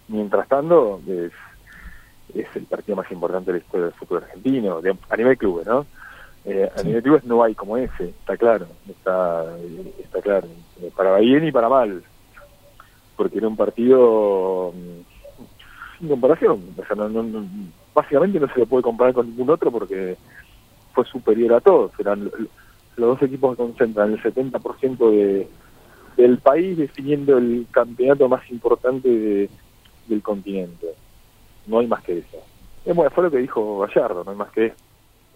Mientras 0.09 0.47
tanto, 0.49 1.01
es, 1.09 1.33
es 2.35 2.47
el 2.55 2.65
partido 2.67 2.97
más 2.97 3.11
importante 3.11 3.53
de 3.53 3.59
la 3.59 3.65
historia 3.65 3.87
del 3.87 3.95
fútbol 3.95 4.23
argentino, 4.23 4.81
de- 4.81 4.97
a 5.09 5.17
nivel 5.17 5.37
clubes, 5.39 5.67
¿no? 5.67 5.87
Eh, 6.47 6.71
a 6.77 6.83
nivel 6.83 7.03
clubes 7.03 7.25
no 7.25 7.43
hay 7.43 7.55
como 7.55 7.79
ese, 7.79 8.11
está 8.11 8.37
claro, 8.37 8.67
está, 8.87 9.57
está 9.99 10.21
claro, 10.21 10.49
eh, 10.81 10.91
para 10.95 11.19
bien 11.19 11.47
y 11.47 11.53
para 11.53 11.71
mal, 11.71 12.05
porque 13.17 13.39
era 13.39 13.49
un 13.49 13.57
partido 13.57 14.73
mm, 14.75 15.01
sin 15.99 16.09
comparación, 16.09 16.75
o 16.79 16.85
sea, 16.87 16.97
no, 16.97 17.09
no- 17.09 17.23
no- 17.23 17.49
básicamente 17.95 18.39
no 18.39 18.49
se 18.53 18.61
lo 18.61 18.67
puede 18.67 18.83
comparar 18.83 19.15
con 19.15 19.27
ningún 19.27 19.49
otro 19.49 19.71
porque 19.73 20.19
fue 20.93 21.05
superior 21.07 21.55
a 21.55 21.61
todos, 21.63 21.93
eran 21.99 22.25
los 22.25 22.51
dos 22.97 23.23
equipos 23.23 23.53
que 23.57 23.63
concentran 23.63 24.13
el 24.13 24.23
70% 24.23 25.11
de, 25.11 25.49
del 26.19 26.39
país 26.41 26.77
definiendo 26.77 27.39
el 27.39 27.67
campeonato 27.71 28.29
más 28.29 28.49
importante 28.51 29.09
de- 29.09 29.51
del 30.05 30.23
continente, 30.23 30.89
no 31.65 31.79
hay 31.79 31.87
más 31.87 32.03
que 32.03 32.19
eso. 32.19 32.37
Eh, 32.85 32.93
bueno, 32.93 33.11
fue 33.13 33.25
lo 33.25 33.31
que 33.31 33.39
dijo 33.39 33.79
Gallardo, 33.79 34.23
no 34.25 34.31
hay 34.33 34.37
más 34.37 34.53
que 34.53 34.67
eso. 34.67 34.77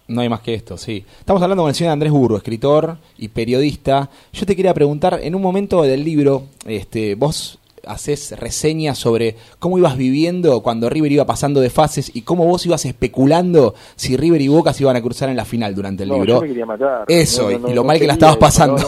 No 0.08 0.22
hay 0.22 0.28
más 0.30 0.40
que 0.40 0.54
esto, 0.54 0.78
sí. 0.78 1.04
Estamos 1.20 1.42
hablando 1.42 1.62
con 1.62 1.68
el 1.68 1.74
señor 1.74 1.92
Andrés 1.92 2.10
Burgo, 2.12 2.38
escritor 2.38 2.96
y 3.18 3.28
periodista. 3.28 4.08
Yo 4.32 4.46
te 4.46 4.56
quería 4.56 4.72
preguntar, 4.72 5.20
en 5.22 5.34
un 5.34 5.42
momento 5.42 5.82
del 5.82 6.02
libro, 6.02 6.44
este, 6.64 7.14
vos 7.14 7.58
haces 7.86 8.38
reseñas 8.38 8.98
sobre 8.98 9.36
cómo 9.58 9.78
ibas 9.78 9.96
viviendo 9.96 10.62
cuando 10.62 10.88
River 10.88 11.12
iba 11.12 11.26
pasando 11.26 11.60
de 11.60 11.70
fases 11.70 12.14
y 12.14 12.22
cómo 12.22 12.46
vos 12.46 12.64
ibas 12.66 12.84
especulando 12.86 13.74
si 13.96 14.16
River 14.16 14.40
y 14.40 14.48
Boca 14.48 14.72
se 14.72 14.82
iban 14.82 14.96
a 14.96 15.02
cruzar 15.02 15.28
en 15.28 15.36
la 15.36 15.44
final 15.44 15.74
durante 15.74 16.02
el 16.02 16.08
no, 16.08 16.16
libro. 16.16 16.34
yo 16.34 16.40
me 16.40 16.48
quería 16.48 16.66
matar. 16.66 17.04
Eso, 17.06 17.50
No, 17.50 17.58
no, 17.58 17.68
y 17.68 17.74
lo 17.74 17.84
mal 17.84 17.98
que 17.98 18.06
la 18.06 18.14
estabas 18.14 18.36
pasando. 18.38 18.82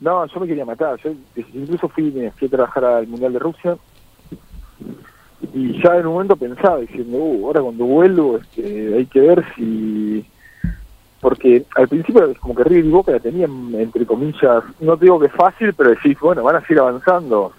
No, 0.00 0.26
yo 0.26 0.40
me 0.40 0.46
quería 0.46 0.64
matar. 0.64 0.98
Yo 1.02 1.10
incluso 1.36 1.88
fui, 1.88 2.04
me 2.12 2.30
fui 2.32 2.48
a 2.48 2.50
trabajar 2.50 2.84
al 2.84 3.06
Mundial 3.08 3.32
de 3.32 3.38
Rusia 3.38 3.76
y 5.54 5.80
ya 5.82 5.96
en 5.96 6.06
un 6.06 6.14
momento 6.14 6.36
pensaba 6.36 6.78
diciendo, 6.78 7.16
uh, 7.18 7.46
ahora 7.46 7.60
cuando 7.62 7.84
vuelvo 7.84 8.38
este, 8.38 8.94
hay 8.96 9.06
que 9.06 9.20
ver 9.20 9.44
si... 9.56 10.24
Porque 11.20 11.64
al 11.74 11.88
principio 11.88 12.32
como 12.40 12.54
que 12.54 12.62
River 12.64 12.84
y 12.84 12.90
Boca 12.90 13.10
la 13.12 13.18
tenían, 13.18 13.74
entre 13.74 14.06
comillas, 14.06 14.62
no 14.78 14.96
te 14.96 15.06
digo 15.06 15.18
que 15.18 15.28
fácil, 15.28 15.74
pero 15.74 15.90
decís, 15.90 16.16
bueno, 16.20 16.44
van 16.44 16.56
a 16.56 16.60
seguir 16.60 16.78
avanzando. 16.78 17.52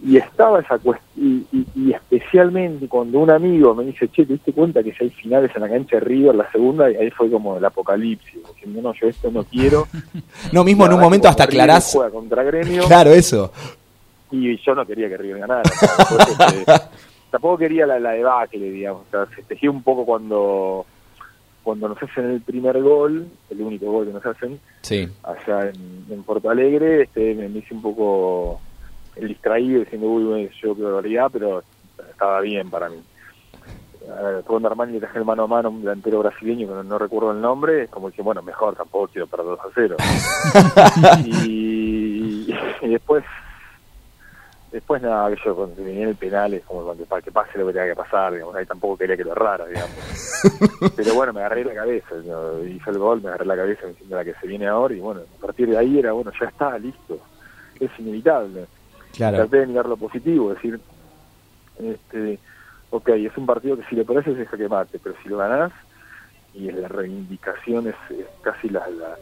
Y 0.00 0.16
estaba 0.16 0.60
esa 0.60 0.78
cuestión, 0.78 1.08
y, 1.16 1.44
y- 1.56 1.66
y 1.74 1.92
especialmente 1.92 2.86
cuando 2.86 3.18
un 3.18 3.30
amigo 3.32 3.74
me 3.74 3.82
dice, 3.84 4.06
che, 4.08 4.24
¿te 4.24 4.34
diste 4.34 4.52
cuenta 4.52 4.80
que 4.80 4.90
ya 4.92 4.96
hay 5.00 5.10
finales 5.10 5.50
en 5.56 5.62
la 5.62 5.68
cancha 5.68 5.96
de 5.96 6.00
River, 6.00 6.36
la 6.36 6.48
segunda? 6.52 6.88
Y 6.88 6.94
ahí 6.94 7.10
fue 7.10 7.28
como 7.32 7.56
el 7.56 7.64
apocalipsis, 7.64 8.38
diciendo, 8.54 8.80
no, 8.80 8.94
yo 8.94 9.08
esto 9.08 9.28
no 9.32 9.42
quiero. 9.42 9.88
No, 10.52 10.62
mismo 10.62 10.86
en 10.86 10.92
un 10.92 11.00
momento 11.00 11.28
hasta 11.28 11.44
aclarás. 11.44 11.90
Juega 11.92 12.10
contra 12.10 12.44
Gremio, 12.44 12.84
Claro, 12.86 13.10
eso. 13.10 13.50
Y 14.30 14.56
yo 14.58 14.74
no 14.74 14.86
quería 14.86 15.08
que 15.08 15.16
River 15.16 15.40
ganara. 15.40 15.62
Este, 16.40 16.72
tampoco 17.30 17.58
quería 17.58 17.86
la, 17.86 17.98
la 18.00 18.12
debacle, 18.12 18.70
digamos. 18.70 19.02
O 19.08 19.10
sea, 19.10 19.26
festejé 19.26 19.68
un 19.68 19.82
poco 19.82 20.04
cuando 20.06 20.86
cuando 21.62 21.88
nos 21.88 22.02
hacen 22.02 22.30
el 22.30 22.40
primer 22.40 22.80
gol, 22.82 23.28
el 23.50 23.60
único 23.60 23.86
gol 23.92 24.06
que 24.06 24.12
nos 24.14 24.24
hacen, 24.24 24.58
Sí. 24.80 25.06
allá 25.22 25.68
en, 25.68 26.06
en 26.08 26.22
Porto 26.22 26.48
Alegre, 26.48 27.02
este, 27.02 27.34
me, 27.34 27.46
me 27.48 27.58
hice 27.58 27.74
un 27.74 27.82
poco 27.82 28.58
el 29.16 29.28
distraído 29.28 29.80
diciendo, 29.80 30.06
uy, 30.06 30.24
bueno, 30.24 30.48
yo 30.62 30.74
qué 30.74 30.82
barbaridad, 30.82 31.28
pero 31.30 31.62
estaba 32.10 32.40
bien 32.40 32.70
para 32.70 32.88
mí. 32.88 32.96
A 34.10 34.40
cuando 34.46 34.68
Armani 34.68 34.94
le 34.94 35.00
traje 35.00 35.18
el 35.18 35.26
mano 35.26 35.42
a 35.42 35.46
mano 35.46 35.68
a 35.68 35.70
un 35.70 35.82
delantero 35.82 36.20
brasileño 36.20 36.66
que 36.68 36.72
no, 36.74 36.82
no 36.84 36.98
recuerdo 36.98 37.32
el 37.32 37.40
nombre, 37.42 37.88
como 37.88 38.10
que, 38.10 38.22
bueno, 38.22 38.40
mejor, 38.40 38.74
tampoco 38.74 39.08
quiero 39.08 39.26
perder 39.26 39.46
2 39.48 39.60
a 39.60 39.68
0. 39.74 39.96
y, 41.26 42.46
y 42.80 42.88
después, 42.88 43.24
después 44.72 45.00
nada, 45.02 45.28
que 45.34 45.40
yo 45.44 45.54
cuando 45.56 45.82
el 45.82 46.14
penal 46.16 46.54
es 46.54 46.64
como 46.64 46.82
cuando, 46.84 47.04
para 47.06 47.22
que 47.22 47.30
pase 47.32 47.58
lo 47.58 47.66
que 47.66 47.72
tenga 47.72 47.86
que 47.86 47.96
pasar, 47.96 48.32
digamos, 48.32 48.54
ahí 48.54 48.66
tampoco 48.66 48.96
quería 48.98 49.16
que 49.16 49.24
lo 49.24 49.32
errara, 49.32 49.66
digamos. 49.66 49.90
Pero 50.96 51.14
bueno, 51.14 51.32
me 51.32 51.40
agarré 51.40 51.64
la 51.64 51.74
cabeza, 51.74 52.14
¿no? 52.26 52.64
hice 52.64 52.90
el 52.90 52.98
gol, 52.98 53.20
me 53.22 53.28
agarré 53.28 53.46
la 53.46 53.56
cabeza 53.56 53.86
diciendo 53.86 54.16
la 54.16 54.24
que 54.24 54.34
se 54.34 54.46
viene 54.46 54.66
ahora 54.66 54.94
y 54.94 55.00
bueno, 55.00 55.20
a 55.38 55.40
partir 55.46 55.68
de 55.68 55.78
ahí 55.78 55.98
era, 55.98 56.12
bueno, 56.12 56.30
ya 56.40 56.46
está, 56.46 56.78
listo, 56.78 57.18
es 57.80 57.90
inevitable. 57.98 58.66
Claro. 59.16 59.38
Traté 59.38 59.58
de 59.58 59.66
mirar 59.66 59.86
lo 59.86 59.96
positivo, 59.96 60.52
decir, 60.54 60.78
este, 61.78 62.38
ok, 62.90 63.08
es 63.10 63.36
un 63.36 63.46
partido 63.46 63.76
que 63.76 63.84
si 63.84 63.96
le 63.96 64.04
pones 64.04 64.26
es 64.26 64.36
deja 64.36 64.56
que 64.56 64.68
mate, 64.68 64.98
pero 65.02 65.14
si 65.22 65.28
lo 65.28 65.38
ganás, 65.38 65.72
y 66.54 66.68
es 66.68 66.74
la 66.76 66.88
reivindicación, 66.88 67.88
es, 67.88 67.94
es 68.10 68.26
casi 68.42 68.68
la, 68.68 68.86
la, 68.88 69.16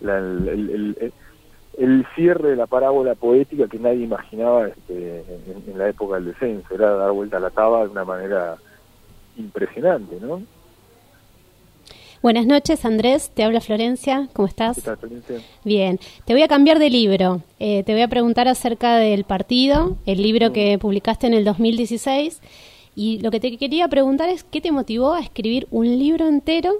la- 0.00 0.18
el, 0.18 0.48
el- 0.48 0.96
el- 1.00 1.12
el 1.78 2.06
cierre 2.14 2.50
de 2.50 2.56
la 2.56 2.66
parábola 2.66 3.14
poética 3.14 3.68
que 3.68 3.78
nadie 3.78 4.04
imaginaba 4.04 4.68
este, 4.68 5.20
en, 5.20 5.70
en 5.70 5.78
la 5.78 5.88
época 5.88 6.16
del 6.16 6.26
descenso, 6.26 6.74
era 6.74 6.90
dar 6.90 7.12
vuelta 7.12 7.38
a 7.38 7.40
la 7.40 7.50
taba 7.50 7.84
de 7.84 7.90
una 7.90 8.04
manera 8.04 8.56
impresionante, 9.36 10.18
¿no? 10.20 10.42
Buenas 12.24 12.46
noches, 12.46 12.86
Andrés. 12.86 13.30
Te 13.34 13.44
habla 13.44 13.60
Florencia. 13.60 14.28
¿Cómo 14.32 14.48
estás? 14.48 14.76
¿Qué 14.76 14.80
tal, 14.80 14.96
Florencia? 14.96 15.40
Bien. 15.62 16.00
Te 16.24 16.32
voy 16.32 16.40
a 16.40 16.48
cambiar 16.48 16.78
de 16.78 16.88
libro. 16.88 17.42
Eh, 17.58 17.82
te 17.84 17.92
voy 17.92 18.00
a 18.00 18.08
preguntar 18.08 18.48
acerca 18.48 18.96
del 18.96 19.24
partido, 19.24 19.98
el 20.06 20.22
libro 20.22 20.50
que 20.50 20.78
publicaste 20.78 21.26
en 21.26 21.34
el 21.34 21.44
2016. 21.44 22.40
Y 22.96 23.18
lo 23.18 23.30
que 23.30 23.40
te 23.40 23.54
quería 23.58 23.88
preguntar 23.88 24.30
es 24.30 24.42
qué 24.42 24.62
te 24.62 24.72
motivó 24.72 25.12
a 25.12 25.20
escribir 25.20 25.66
un 25.70 25.98
libro 25.98 26.26
entero 26.26 26.72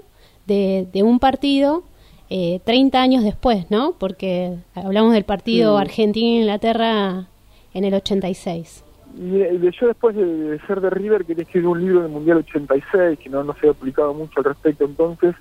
de, 0.47 0.87
de 0.91 1.03
un 1.03 1.19
partido 1.19 1.83
eh, 2.29 2.59
30 2.65 3.01
años 3.01 3.23
después, 3.23 3.69
¿no? 3.69 3.93
Porque 3.99 4.55
hablamos 4.73 5.13
del 5.13 5.23
partido 5.25 5.75
Sí. 5.77 5.81
Argentina-Inglaterra 5.81 7.27
en 7.73 7.83
el 7.85 7.93
86. 7.93 8.83
Y 9.17 9.29
de- 9.37 9.71
yo 9.79 9.87
después 9.87 10.15
de, 10.15 10.25
de 10.25 10.59
ser 10.67 10.81
de 10.81 10.89
River 10.89 11.23
quería 11.25 11.43
escribir 11.43 11.67
un 11.69 11.79
libro 11.81 12.01
del 12.01 12.11
Mundial 12.11 12.37
86, 12.39 13.19
que 13.19 13.29
no, 13.29 13.43
no 13.43 13.53
se 13.53 13.59
había 13.67 13.73
publicado 13.73 14.13
mucho 14.13 14.33
al 14.39 14.43
respecto 14.45 14.83
entonces, 14.85 15.35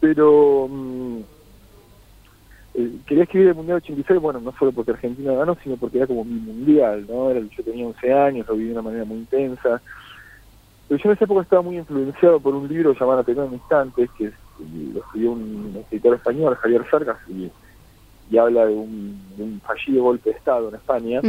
pero 0.00 0.68
mm, 0.70 1.18
eh, 2.74 2.90
quería 3.06 3.24
escribir 3.24 3.48
el 3.48 3.54
Mundial 3.56 3.78
86, 3.78 4.20
bueno, 4.20 4.40
no 4.40 4.52
solo 4.58 4.72
porque 4.72 4.92
Argentina 4.92 5.32
ganó, 5.34 5.56
sino 5.62 5.76
porque 5.76 5.98
era 5.98 6.06
como 6.06 6.24
mi 6.24 6.38
mundial, 6.38 7.06
¿no? 7.08 7.30
Era, 7.30 7.40
yo 7.40 7.62
tenía 7.64 7.86
11 7.86 8.12
años, 8.12 8.46
lo 8.48 8.54
viví 8.54 8.66
de 8.68 8.72
una 8.72 8.82
manera 8.82 9.04
muy 9.04 9.18
intensa. 9.18 9.82
Pero 10.88 11.02
yo 11.02 11.10
en 11.10 11.16
esa 11.16 11.24
época 11.24 11.42
estaba 11.42 11.62
muy 11.62 11.76
influenciado 11.76 12.40
por 12.40 12.54
un 12.54 12.68
libro 12.68 12.94
llamado 12.98 13.24
Tener 13.24 13.44
en 13.44 13.54
Instantes, 13.54 14.08
que 14.16 14.30
lo 14.58 15.00
escribió 15.00 15.32
un 15.32 15.76
escritor 15.80 16.14
español, 16.16 16.54
Javier 16.56 16.84
Sargas, 16.90 17.18
y, 17.28 17.50
y 18.30 18.38
habla 18.38 18.66
de 18.66 18.74
un, 18.74 19.20
de 19.36 19.42
un 19.44 19.60
fallido 19.60 20.02
golpe 20.04 20.30
de 20.30 20.36
Estado 20.36 20.68
en 20.68 20.74
España. 20.74 21.20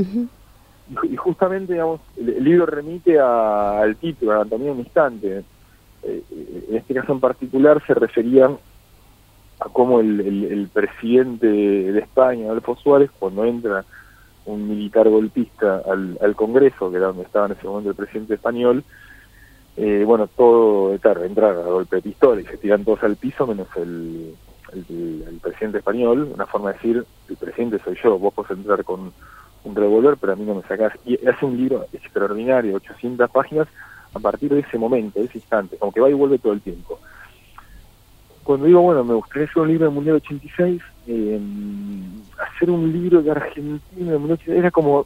Y- 1.03 1.13
y 1.13 1.15
justamente 1.15 1.73
digamos 1.73 2.01
el, 2.17 2.29
el 2.29 2.43
libro 2.43 2.65
remite 2.65 3.19
a- 3.19 3.79
al 3.81 3.95
título, 3.97 4.33
a 4.33 4.41
un 4.41 4.79
instante. 4.79 5.43
Eh, 6.03 6.23
eh, 6.31 6.65
en 6.69 6.77
este 6.77 6.93
caso 6.93 7.11
en 7.13 7.19
particular 7.19 7.81
se 7.85 7.93
refería 7.93 8.49
a 9.59 9.69
cómo 9.69 9.99
el, 9.99 10.19
el- 10.21 10.45
el 10.45 10.67
presidente 10.69 11.45
de 11.47 11.99
España, 11.99 12.45
Adolfo 12.45 12.75
Suárez, 12.77 13.11
cuando 13.19 13.45
entra 13.45 13.85
un 14.45 14.67
militar 14.67 15.07
golpista 15.09 15.83
al, 15.85 16.17
al 16.21 16.35
Congreso, 16.35 16.89
que 16.89 16.97
era 16.97 17.07
donde 17.07 17.23
estaba 17.23 17.45
en 17.45 17.51
ese 17.51 17.67
momento 17.67 17.89
el 17.91 17.95
presidente 17.95 18.33
español, 18.33 18.83
eh, 19.81 20.03
bueno, 20.05 20.27
todo, 20.27 20.97
claro, 20.99 21.23
entra 21.23 21.51
a 21.51 21.53
golpe 21.53 21.95
de 21.95 22.01
pistola 22.01 22.41
y 22.41 22.45
se 22.45 22.57
tiran 22.57 22.83
todos 22.83 23.01
al 23.03 23.15
piso 23.15 23.47
menos 23.47 23.69
el, 23.77 24.35
presidente 25.41 25.77
español, 25.77 26.31
una 26.33 26.45
forma 26.45 26.69
de 26.69 26.73
decir, 26.73 27.05
el 27.29 27.37
presidente 27.37 27.79
soy 27.79 27.97
yo, 28.03 28.19
vos 28.19 28.33
podés 28.33 28.51
entrar 28.51 28.83
con 28.83 29.13
un 29.63 29.75
revólver, 29.75 30.17
pero 30.19 30.33
a 30.33 30.35
mí 30.35 30.43
no 30.43 30.55
me 30.55 30.63
sacás. 30.63 30.91
Y 31.05 31.25
hace 31.25 31.45
un 31.45 31.55
libro 31.55 31.85
extraordinario, 31.93 32.75
800 32.75 33.29
páginas, 33.31 33.69
a 34.13 34.19
partir 34.19 34.53
de 34.53 34.59
ese 34.59 34.77
momento, 34.77 35.17
de 35.17 35.27
ese 35.27 35.37
instante, 35.37 35.77
como 35.77 35.93
que 35.93 36.01
va 36.01 36.09
y 36.09 36.13
vuelve 36.13 36.39
todo 36.39 36.51
el 36.51 36.61
tiempo. 36.61 36.99
Cuando 38.43 38.65
digo, 38.65 38.81
bueno, 38.81 39.05
me 39.05 39.13
gustaría 39.13 39.47
hacer 39.47 39.61
un 39.61 39.69
libro 39.69 39.85
del 39.85 39.95
Mundial 39.95 40.17
86, 40.17 40.81
eh, 41.07 41.39
hacer 42.37 42.69
un 42.69 42.91
libro 42.91 43.21
de 43.21 43.31
Argentina 43.31 44.11
del 44.11 44.19
Mundial 44.19 44.39
86, 44.41 44.57
era 44.57 44.71
como 44.71 45.05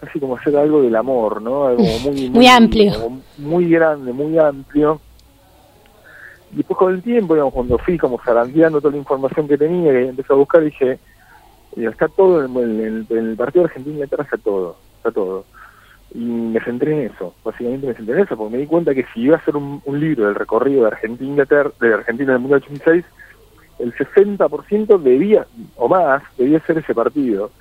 casi 0.00 0.18
como 0.18 0.36
hacer 0.36 0.56
algo 0.56 0.82
del 0.82 0.96
amor, 0.96 1.42
¿no? 1.42 1.66
Algo 1.66 1.82
muy, 2.04 2.30
Muy 2.30 2.46
amplio. 2.48 2.92
como 2.94 3.20
muy 3.38 3.68
grande, 3.70 4.12
muy 4.12 4.38
amplio. 4.38 5.00
Y 6.52 6.56
después 6.56 6.78
con 6.78 6.94
el 6.94 7.02
tiempo, 7.02 7.34
digamos, 7.34 7.54
cuando 7.54 7.78
fui 7.78 7.96
como 7.96 8.18
zarandeando 8.18 8.80
toda 8.80 8.92
la 8.92 8.98
información 8.98 9.46
que 9.46 9.56
tenía, 9.58 9.92
que 9.92 10.08
empecé 10.08 10.32
a 10.32 10.36
buscar, 10.36 10.64
dije, 10.64 10.92
eh, 10.92 10.98
está 11.88 12.08
todo 12.08 12.44
en 12.44 12.56
el, 12.56 13.06
en 13.08 13.36
partido 13.36 13.64
Argentina-Inglaterra, 13.66 14.24
está 14.24 14.36
todo, 14.38 14.76
está 14.96 15.12
todo. 15.12 15.44
Y 16.12 16.18
me 16.18 16.58
centré 16.64 16.92
en 16.92 17.12
eso, 17.12 17.34
básicamente 17.44 17.86
me 17.86 17.94
centré 17.94 18.14
en 18.16 18.22
eso, 18.24 18.36
porque 18.36 18.52
me 18.56 18.60
di 18.62 18.66
cuenta 18.66 18.92
que 18.94 19.06
si 19.14 19.20
iba 19.20 19.36
a 19.36 19.38
hacer 19.38 19.54
un, 19.56 19.80
un 19.84 20.00
libro 20.00 20.26
del 20.26 20.34
recorrido 20.34 20.80
de 20.82 20.88
Argentina-Inglaterra, 20.88 21.70
de 21.80 21.94
Argentina 21.94 22.32
en 22.32 22.36
el 22.36 22.40
Mundial 22.40 22.62
86, 22.64 23.04
el 23.78 23.94
60% 23.94 24.98
debía, 24.98 25.46
o 25.76 25.88
más, 25.88 26.22
debía 26.36 26.58
ser 26.66 26.78
ese 26.78 26.94
partido. 26.94 27.52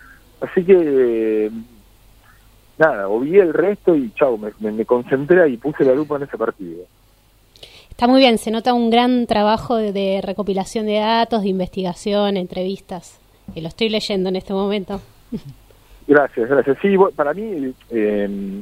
Así 0.41 0.63
que, 0.63 0.75
eh, 0.75 1.51
nada, 2.79 3.07
obvié 3.07 3.41
el 3.41 3.53
resto 3.53 3.95
y 3.95 4.11
chau, 4.15 4.37
me, 4.37 4.51
me, 4.59 4.71
me 4.71 4.85
concentré 4.85 5.47
y 5.49 5.57
puse 5.57 5.83
la 5.83 5.93
lupa 5.93 6.15
en 6.15 6.23
ese 6.23 6.37
partido. 6.37 6.85
Está 7.89 8.07
muy 8.07 8.21
bien, 8.21 8.37
se 8.37 8.49
nota 8.49 8.73
un 8.73 8.89
gran 8.89 9.27
trabajo 9.27 9.75
de, 9.75 9.91
de 9.91 10.21
recopilación 10.21 10.85
de 10.85 10.99
datos, 10.99 11.43
de 11.43 11.49
investigación, 11.49 12.37
entrevistas. 12.37 13.19
Y 13.53 13.61
lo 13.61 13.67
estoy 13.67 13.89
leyendo 13.89 14.29
en 14.29 14.37
este 14.37 14.53
momento. 14.53 15.01
Gracias, 16.07 16.49
gracias. 16.49 16.77
Sí, 16.81 16.95
para 17.15 17.33
mí, 17.33 17.73
eh, 17.91 18.61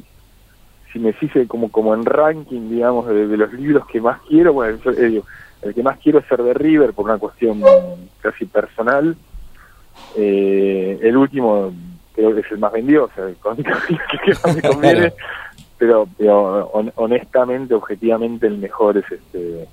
si 0.92 0.98
me 0.98 1.14
hice 1.20 1.46
como 1.46 1.70
como 1.70 1.94
en 1.94 2.04
ranking, 2.04 2.68
digamos, 2.68 3.06
de, 3.06 3.26
de 3.26 3.36
los 3.36 3.52
libros 3.52 3.86
que 3.86 4.00
más 4.00 4.20
quiero, 4.28 4.52
bueno, 4.52 4.78
yo, 4.84 4.90
eh, 4.90 5.22
el 5.62 5.74
que 5.74 5.82
más 5.82 5.98
quiero 5.98 6.18
es 6.18 6.26
ser 6.26 6.42
de 6.42 6.54
River 6.54 6.92
por 6.92 7.04
una 7.04 7.18
cuestión 7.18 7.62
casi 8.20 8.44
personal. 8.46 9.16
Eh, 10.16 10.98
el 11.02 11.16
último 11.16 11.72
creo 12.18 12.34
que 12.34 12.40
es 12.40 12.50
el 12.50 12.58
más 12.58 12.72
vendido, 12.72 13.04
o 13.04 13.10
sea, 13.14 13.26
el 13.26 13.36
que 14.24 14.32
más 14.42 14.56
me 14.56 14.62
conviene, 14.62 15.12
pero, 15.78 16.08
pero 16.18 16.66
hon- 16.72 16.92
honestamente, 16.96 17.74
objetivamente, 17.74 18.48
el 18.48 18.58
mejor 18.58 18.96
es 18.98 19.04
este 19.12 19.68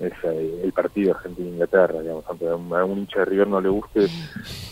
es 0.00 0.12
eh, 0.24 0.60
el 0.64 0.72
partido 0.72 1.14
Argentina-Inglaterra, 1.14 2.00
digamos, 2.00 2.24
aunque 2.26 2.48
a 2.48 2.56
un, 2.56 2.74
a 2.74 2.84
un 2.86 2.98
hincha 3.00 3.18
de 3.20 3.24
River 3.26 3.46
no 3.48 3.60
le 3.60 3.68
guste, 3.68 4.06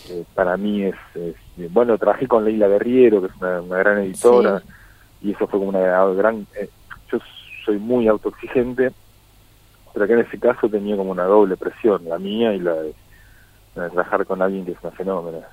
eh, 0.09 0.23
para 0.33 0.57
mí 0.57 0.83
es, 0.85 0.95
es- 1.13 1.71
bueno, 1.71 1.97
trabajé 1.99 2.27
con 2.27 2.43
Leila 2.43 2.67
Guerriero, 2.67 3.21
que 3.21 3.27
es 3.27 3.33
una, 3.39 3.61
una 3.61 3.77
gran 3.77 3.99
editora, 3.99 4.61
y 5.21 5.31
eso 5.31 5.47
fue 5.47 5.59
como 5.59 5.69
una 5.69 6.03
gran, 6.15 6.47
eh, 6.59 6.67
yo 7.11 7.19
soy 7.63 7.77
muy 7.77 8.07
autoexigente, 8.07 8.91
pero 9.93 10.05
acá 10.05 10.13
en 10.15 10.21
ese 10.21 10.39
caso 10.39 10.67
tenía 10.67 10.97
como 10.97 11.11
una 11.11 11.25
doble 11.25 11.55
presión, 11.55 12.01
la 12.09 12.17
mía 12.17 12.53
y 12.55 12.59
la 12.59 12.73
de, 12.73 12.93
la 13.75 13.83
de 13.83 13.89
trabajar 13.91 14.25
con 14.25 14.41
alguien 14.41 14.65
que 14.65 14.71
es 14.71 14.77
una 14.81 14.91
fenómena, 14.91 15.47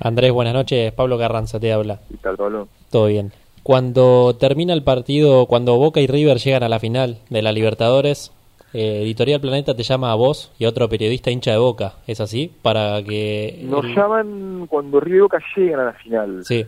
Andrés, 0.00 0.32
buenas 0.32 0.54
noches. 0.54 0.92
Pablo 0.92 1.18
Carranza 1.18 1.60
te 1.60 1.72
habla. 1.72 2.00
y 2.12 2.16
tal, 2.16 2.36
Pablo. 2.36 2.68
Todo 2.90 3.06
bien. 3.06 3.32
Cuando 3.62 4.34
termina 4.38 4.72
el 4.72 4.82
partido, 4.82 5.46
cuando 5.46 5.76
Boca 5.76 6.00
y 6.00 6.06
River 6.06 6.38
llegan 6.38 6.62
a 6.62 6.68
la 6.68 6.78
final 6.80 7.18
de 7.28 7.42
la 7.42 7.52
Libertadores, 7.52 8.32
eh, 8.72 9.02
Editorial 9.02 9.40
Planeta 9.40 9.74
te 9.74 9.82
llama 9.82 10.10
a 10.12 10.14
vos 10.14 10.50
y 10.58 10.64
a 10.64 10.70
otro 10.70 10.88
periodista 10.88 11.30
hincha 11.30 11.50
de 11.52 11.58
Boca, 11.58 11.94
¿es 12.06 12.20
así? 12.20 12.50
Para 12.62 13.02
que... 13.02 13.60
Nos 13.64 13.84
el- 13.84 13.94
llaman 13.94 14.66
cuando 14.68 14.98
River 15.00 15.18
y 15.18 15.20
Boca 15.20 15.38
llegan 15.56 15.80
a 15.80 15.84
la 15.84 15.92
final, 15.92 16.44
Sí. 16.44 16.64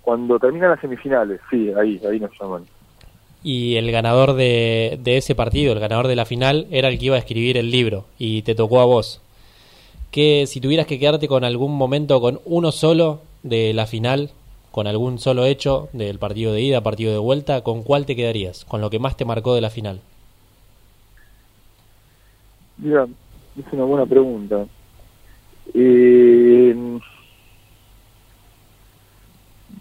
cuando 0.00 0.38
terminan 0.38 0.70
las 0.70 0.80
semifinales, 0.80 1.40
sí, 1.50 1.70
ahí, 1.78 2.00
ahí 2.10 2.18
nos 2.18 2.30
llaman. 2.40 2.64
Y 3.44 3.74
el 3.74 3.90
ganador 3.92 4.32
de, 4.34 4.98
de 5.02 5.16
ese 5.18 5.34
partido, 5.34 5.72
el 5.74 5.80
ganador 5.80 6.06
de 6.08 6.16
la 6.16 6.24
final, 6.24 6.66
era 6.70 6.88
el 6.88 6.98
que 6.98 7.06
iba 7.06 7.16
a 7.16 7.18
escribir 7.18 7.56
el 7.58 7.70
libro 7.70 8.04
y 8.18 8.42
te 8.42 8.54
tocó 8.54 8.80
a 8.80 8.84
vos. 8.86 9.20
Que 10.12 10.46
si 10.46 10.60
tuvieras 10.60 10.86
que 10.86 11.00
quedarte 11.00 11.26
con 11.26 11.42
algún 11.42 11.76
momento, 11.76 12.20
con 12.20 12.40
uno 12.44 12.70
solo 12.70 13.22
de 13.42 13.72
la 13.72 13.86
final, 13.86 14.30
con 14.70 14.86
algún 14.86 15.18
solo 15.18 15.44
hecho 15.44 15.88
del 15.92 16.20
partido 16.20 16.52
de 16.52 16.60
ida, 16.60 16.82
partido 16.82 17.10
de 17.12 17.18
vuelta, 17.18 17.62
¿con 17.62 17.82
cuál 17.82 18.06
te 18.06 18.14
quedarías? 18.14 18.64
Con 18.64 18.80
lo 18.80 18.90
que 18.90 19.00
más 19.00 19.16
te 19.16 19.24
marcó 19.24 19.54
de 19.54 19.60
la 19.62 19.70
final. 19.70 20.00
Mira, 22.78 23.08
es 23.58 23.72
una 23.72 23.84
buena 23.84 24.06
pregunta. 24.06 24.66
Eh, 25.74 26.76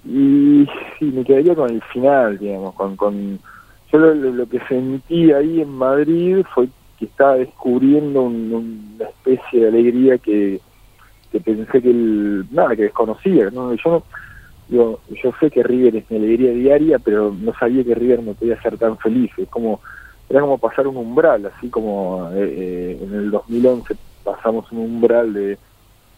Y 0.06 0.66
sí, 0.98 1.06
me 1.06 1.24
quedaría 1.24 1.56
con 1.56 1.70
el 1.70 1.82
final, 1.84 2.38
digamos, 2.38 2.74
con... 2.76 2.96
con 2.96 3.40
yo 3.92 3.98
lo, 3.98 4.14
lo 4.14 4.48
que 4.48 4.60
sentí 4.68 5.32
ahí 5.34 5.62
en 5.62 5.70
Madrid 5.70 6.46
fue 6.56 6.70
que 7.02 7.06
estaba 7.08 7.34
descubriendo 7.36 8.22
un- 8.22 8.94
una 9.00 9.10
especie 9.10 9.60
de 9.62 9.68
alegría 9.70 10.20
que, 10.20 10.60
que 11.32 11.40
pensé 11.42 11.82
que 11.82 11.90
el, 11.90 12.46
nada 12.52 12.76
que 12.76 12.84
desconocía 12.84 13.50
no 13.50 13.74
yo 13.74 13.90
no 13.90 14.04
digo, 14.70 15.00
yo 15.24 15.32
sé 15.40 15.50
que 15.50 15.64
River 15.64 15.96
es 15.96 16.12
mi 16.12 16.18
alegría 16.18 16.52
diaria 16.52 17.00
pero 17.00 17.34
no 17.34 17.54
sabía 17.56 17.84
que 17.84 17.96
River 17.96 18.22
me 18.22 18.36
podía 18.36 18.54
hacer 18.54 18.78
tan 18.78 18.98
feliz. 19.00 19.32
Es 19.36 19.50
como 19.50 19.82
era 20.30 20.42
como 20.42 20.60
pasar 20.60 20.88
un 20.88 20.96
umbral 20.98 21.44
así 21.48 21.70
como 21.70 22.30
eh, 22.36 22.54
eh, 22.56 23.00
en 23.02 23.14
el 23.16 23.32
2011 23.32 23.96
pasamos 24.24 24.72
un 24.72 24.78
umbral 24.78 25.34
de 25.34 25.58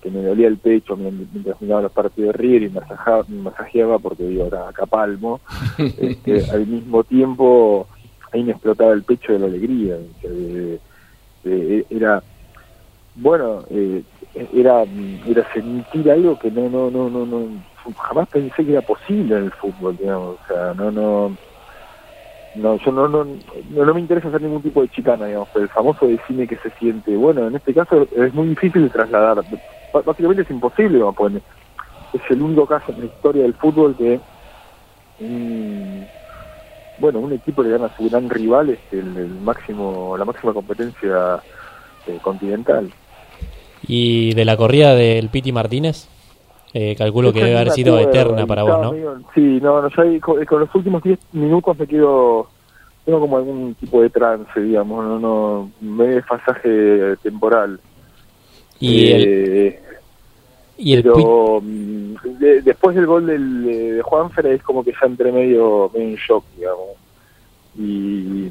que 0.01 0.11
me 0.11 0.21
dolía 0.21 0.49
el 0.49 0.57
pecho 0.57 0.97
mien- 0.97 1.29
mientras 1.31 1.61
miraba 1.61 1.83
los 1.83 1.91
partidos 1.93 2.33
de 2.33 2.37
River 2.39 2.63
y 2.63 2.69
me 2.69 2.81
masajeaba, 2.81 3.23
me 3.29 3.41
masajeaba 3.41 3.99
porque 3.99 4.27
digo 4.27 4.47
era 4.47 4.67
acá 4.67 4.85
palmo 4.85 5.39
este, 5.97 6.51
al 6.51 6.67
mismo 6.67 7.05
tiempo 7.05 7.87
ahí 8.33 8.43
me 8.43 8.51
explotaba 8.51 8.93
el 8.93 9.03
pecho 9.03 9.33
de 9.33 9.39
la 9.39 9.45
alegría 9.47 9.97
de- 9.97 10.13
de- 10.29 10.81
de- 11.43 11.87
era 11.89 12.23
bueno 13.15 13.65
eh, 13.69 14.03
era 14.33 14.85
era 15.27 15.53
sentir 15.53 16.09
algo 16.11 16.37
que 16.37 16.51
no 16.51 16.69
no 16.69 16.89
no 16.89 17.09
no 17.09 17.25
no 17.25 17.63
jamás 17.97 18.27
pensé 18.29 18.65
que 18.65 18.71
era 18.71 18.81
posible 18.81 19.37
en 19.37 19.43
el 19.45 19.51
fútbol 19.53 19.97
digamos 19.97 20.39
o 20.41 20.47
sea 20.47 20.73
no 20.73 20.91
no 20.91 21.37
no 22.53 22.77
yo 22.77 22.91
no 22.91 23.07
no 23.07 23.23
no, 23.25 23.85
no 23.85 23.93
me 23.93 23.99
interesa 24.01 24.29
hacer 24.29 24.41
ningún 24.41 24.63
tipo 24.63 24.81
de 24.81 24.89
chicana 24.89 25.27
digamos 25.27 25.49
pero 25.53 25.65
el 25.65 25.71
famoso 25.71 26.07
decime 26.07 26.47
que 26.47 26.57
se 26.57 26.71
siente 26.71 27.15
bueno 27.15 27.47
en 27.47 27.55
este 27.55 27.73
caso 27.73 28.07
es 28.11 28.33
muy 28.33 28.49
difícil 28.49 28.83
de 28.83 28.89
trasladar 28.89 29.43
básicamente 29.91 30.43
es 30.43 30.49
imposible 30.49 30.97
digamos, 30.97 31.15
es 32.13 32.21
el 32.29 32.41
único 32.41 32.65
caso 32.67 32.91
en 32.91 32.99
la 33.01 33.05
historia 33.07 33.43
del 33.43 33.55
fútbol 33.55 33.95
que 33.97 34.21
mm, 35.19 36.03
bueno, 36.97 37.19
un 37.19 37.33
equipo 37.33 37.63
le 37.63 37.69
gana 37.71 37.87
a 37.87 37.95
su 37.97 38.07
gran 38.09 38.29
rival 38.29 38.69
este, 38.69 38.99
el, 38.99 39.15
el 39.17 39.27
máximo, 39.41 40.15
la 40.17 40.25
máxima 40.25 40.53
competencia 40.53 41.41
eh, 42.07 42.17
continental. 42.21 42.89
Y 43.87 44.33
de 44.33 44.45
la 44.45 44.55
corrida 44.55 44.95
del 44.95 45.29
Piti 45.29 45.51
Martínez, 45.51 46.07
eh, 46.73 46.95
calculo 46.95 47.33
que 47.33 47.43
debe 47.43 47.57
haber 47.57 47.71
sido 47.71 47.99
eterna 47.99 48.45
para 48.47 48.63
vos, 48.63 48.81
¿no? 48.81 48.91
medio- 48.93 49.19
sí, 49.35 49.59
no, 49.61 49.81
no, 49.81 49.89
yo 49.89 50.01
ahí 50.01 50.19
con, 50.19 50.43
con 50.45 50.59
los 50.61 50.73
últimos 50.75 51.03
10 51.03 51.19
minutos 51.33 51.77
me 51.77 51.85
quedo, 51.87 52.47
tengo 53.05 53.19
como 53.19 53.37
algún 53.37 53.75
tipo 53.75 54.01
de 54.01 54.09
trance, 54.09 54.59
digamos, 54.59 55.03
no, 55.05 55.19
no, 55.19 55.71
me 55.81 56.05
desfasaje 56.07 57.17
temporal. 57.21 57.79
Y 58.79 59.11
el, 59.11 59.23
Eh, 59.27 59.79
y 60.83 60.93
el 60.93 61.03
pero 61.03 61.59
mm, 61.61 62.15
de- 62.39 62.61
después 62.61 62.95
del 62.95 63.05
gol 63.05 63.25
del, 63.25 63.63
de 63.63 64.01
Juanfer 64.03 64.45
es 64.47 64.61
como 64.63 64.83
que 64.83 64.91
ya 64.91 65.07
entré 65.07 65.31
medio, 65.31 65.89
medio 65.93 66.09
en 66.09 66.15
shock, 66.15 66.43
digamos. 66.57 66.87
Y, 67.77 68.49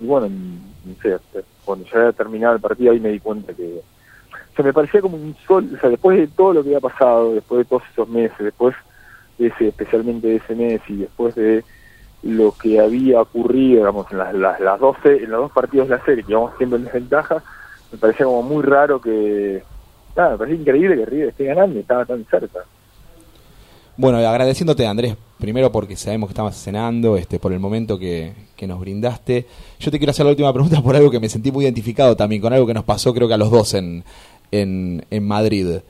y 0.00 0.06
bueno, 0.06 0.28
no 0.28 0.94
sé, 1.02 1.16
cuando 1.64 1.84
ya 1.86 1.98
había 1.98 2.12
terminado 2.12 2.54
el 2.54 2.60
partido 2.60 2.92
ahí 2.92 3.00
me 3.00 3.10
di 3.10 3.20
cuenta 3.20 3.52
que 3.52 3.80
se 4.56 4.62
me 4.62 4.72
parecía 4.72 5.00
como 5.00 5.16
un 5.16 5.34
sol, 5.46 5.68
o 5.76 5.80
sea, 5.80 5.90
después 5.90 6.18
de 6.18 6.26
todo 6.28 6.52
lo 6.54 6.62
que 6.62 6.68
había 6.70 6.80
pasado, 6.80 7.34
después 7.34 7.58
de 7.60 7.64
todos 7.64 7.82
esos 7.92 8.08
meses, 8.08 8.36
después 8.38 8.74
de 9.38 9.46
ese, 9.48 9.68
especialmente 9.68 10.28
de 10.28 10.36
ese 10.36 10.54
mes 10.54 10.80
y 10.88 10.96
después 10.96 11.34
de 11.34 11.64
lo 12.22 12.52
que 12.52 12.78
había 12.80 13.20
ocurrido, 13.22 13.78
digamos, 13.78 14.10
en 14.12 14.18
las, 14.18 14.34
las, 14.34 14.60
las 14.60 14.78
12, 14.78 15.24
en 15.24 15.30
los 15.30 15.40
dos 15.42 15.52
partidos 15.52 15.88
de 15.88 15.96
la 15.96 16.04
serie, 16.04 16.24
que 16.24 16.32
íbamos 16.32 16.54
siempre 16.58 16.78
en 16.78 16.84
desventaja, 16.84 17.42
me 17.92 17.98
parecía 17.98 18.26
como 18.26 18.42
muy 18.42 18.62
raro 18.62 19.00
que, 19.00 19.62
nada, 20.20 20.32
me 20.32 20.38
parecía 20.38 20.60
increíble 20.60 20.96
que 20.96 21.06
River 21.06 21.28
esté 21.28 21.44
ganando 21.44 21.76
y 21.76 21.80
estaba 21.80 22.04
tan 22.04 22.24
cerca. 22.26 22.60
Bueno, 23.96 24.18
agradeciéndote, 24.18 24.86
Andrés, 24.86 25.14
primero 25.38 25.70
porque 25.70 25.96
sabemos 25.96 26.28
que 26.28 26.32
estabas 26.32 26.56
cenando, 26.56 27.16
este, 27.16 27.38
por 27.38 27.52
el 27.52 27.60
momento 27.60 27.98
que, 27.98 28.32
que 28.56 28.66
nos 28.66 28.80
brindaste. 28.80 29.46
Yo 29.78 29.90
te 29.90 29.98
quiero 29.98 30.10
hacer 30.10 30.24
la 30.24 30.30
última 30.30 30.52
pregunta 30.52 30.80
por 30.82 30.96
algo 30.96 31.10
que 31.10 31.20
me 31.20 31.28
sentí 31.28 31.52
muy 31.52 31.64
identificado 31.64 32.16
también, 32.16 32.40
con 32.40 32.52
algo 32.52 32.66
que 32.66 32.74
nos 32.74 32.84
pasó 32.84 33.12
creo 33.12 33.28
que 33.28 33.34
a 33.34 33.38
los 33.38 33.50
dos 33.50 33.74
en, 33.74 34.04
en, 34.52 35.04
en 35.10 35.26
Madrid. 35.26 35.80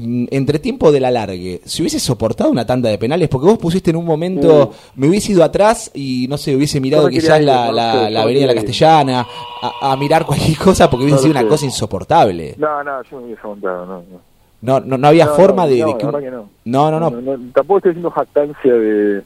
Mm, 0.00 0.26
Entre 0.30 0.60
tiempo 0.60 0.92
del 0.92 1.04
alargue, 1.04 1.60
si 1.64 1.82
hubiese 1.82 1.98
soportado 1.98 2.50
una 2.50 2.64
tanda 2.64 2.88
de 2.88 2.98
penales, 2.98 3.28
porque 3.28 3.48
vos 3.48 3.58
pusiste 3.58 3.90
en 3.90 3.96
un 3.96 4.04
momento, 4.04 4.68
Uh. 4.68 4.72
me 4.94 5.08
hubiese 5.08 5.32
ido 5.32 5.42
atrás 5.42 5.90
y 5.92 6.26
no 6.28 6.38
sé, 6.38 6.54
hubiese 6.54 6.80
mirado 6.80 7.08
quizás 7.08 7.40
ir, 7.40 7.46
la, 7.46 7.66
no 7.66 7.72
la, 7.72 7.92
sé, 8.04 8.10
la 8.10 8.22
avenida 8.22 8.46
La. 8.46 8.54
Castellana, 8.54 9.26
a, 9.60 9.92
a 9.92 9.96
mirar 9.96 10.24
cualquier 10.24 10.56
cosa, 10.64 10.88
porque 10.88 11.04
hubiese 11.04 11.16
No 11.16 11.22
sido 11.22 11.30
una 11.32 11.40
sé. 11.42 11.48
cosa 11.48 11.64
insoportable. 11.64 12.54
No, 12.58 12.84
no, 12.84 13.02
yo 13.02 13.16
me 13.18 13.24
hubiese 13.26 13.40
aguantado, 13.42 13.86
no, 13.86 13.96
no. 14.10 14.28
No, 14.60 14.80
no, 14.80 14.98
no 14.98 15.08
había 15.08 15.26
No, 15.26 15.34
forma 15.34 15.66
de, 15.66 15.76
que... 15.98 16.04
no. 16.30 16.48
No, 16.64 16.90
no, 16.90 16.98
no. 17.00 17.10
Tampoco 17.52 17.78
estoy 17.78 17.90
haciendo 17.90 18.10
jactancia 18.10 18.72
de, 18.74 19.22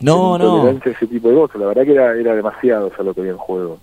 No, 0.00 0.38
de 0.38 0.44
no. 0.44 0.68
ese 0.84 1.06
tipo 1.06 1.28
de 1.30 1.34
cosas. 1.36 1.60
La 1.60 1.66
verdad 1.66 1.82
que 1.84 1.92
era, 1.92 2.14
era 2.14 2.34
demasiado 2.34 2.90
ya 2.96 3.02
lo 3.04 3.12
que 3.14 3.20
había 3.20 3.32
en 3.32 3.38
juego. 3.38 3.78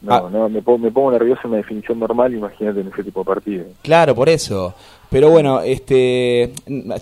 No, 0.00 0.14
Ah. 0.14 0.28
no, 0.32 0.48
me 0.48 0.62
pongo, 0.62 0.78
me 0.78 0.90
pongo 0.92 1.10
nervioso 1.10 1.40
en 1.44 1.48
una 1.50 1.56
definición 1.58 1.98
normal, 1.98 2.32
imagínate 2.32 2.80
en 2.80 2.88
ese 2.88 3.02
tipo 3.02 3.20
de 3.20 3.26
partido. 3.26 3.64
Claro, 3.82 4.14
por 4.14 4.28
eso. 4.28 4.74
Pero 5.10 5.30
bueno, 5.30 5.60
este, 5.62 6.52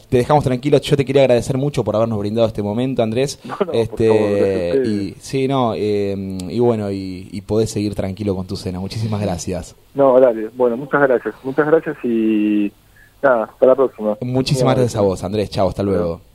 te 0.08 0.16
dejamos 0.18 0.44
tranquilo. 0.44 0.78
Yo 0.78 0.96
te 0.96 1.04
quería 1.04 1.22
agradecer 1.22 1.58
mucho 1.58 1.82
por 1.82 1.96
habernos 1.96 2.18
brindado 2.20 2.46
este 2.46 2.62
momento, 2.62 3.02
Andrés. 3.02 3.38
No, 3.44 3.56
no, 3.60 3.66
por 3.66 3.76
este, 3.76 4.08
favor, 4.08 4.30
gracias 4.30 4.46
a 4.76 4.78
ustedes. 4.78 4.88
y 4.88 5.14
sí, 5.18 5.48
no, 5.48 5.74
eh, 5.74 6.38
y 6.48 6.58
bueno, 6.60 6.90
y, 6.90 7.28
y 7.32 7.40
podés 7.42 7.70
seguir 7.70 7.94
tranquilo 7.94 8.34
con 8.36 8.46
tu 8.46 8.56
cena. 8.56 8.78
Muchísimas 8.80 9.20
gracias. 9.20 9.74
No, 9.94 10.18
dale. 10.20 10.48
Bueno, 10.54 10.76
muchas 10.76 11.02
gracias. 11.02 11.34
Muchas 11.42 11.66
gracias 11.66 11.96
y 12.04 12.70
nada, 13.22 13.44
hasta 13.44 13.66
la 13.66 13.74
próxima. 13.74 14.16
Muchísimas 14.20 14.74
gracias 14.76 14.96
a 14.96 15.00
vos, 15.02 15.22
Andrés. 15.24 15.50
Chao, 15.50 15.68
hasta 15.68 15.82
luego. 15.82 16.25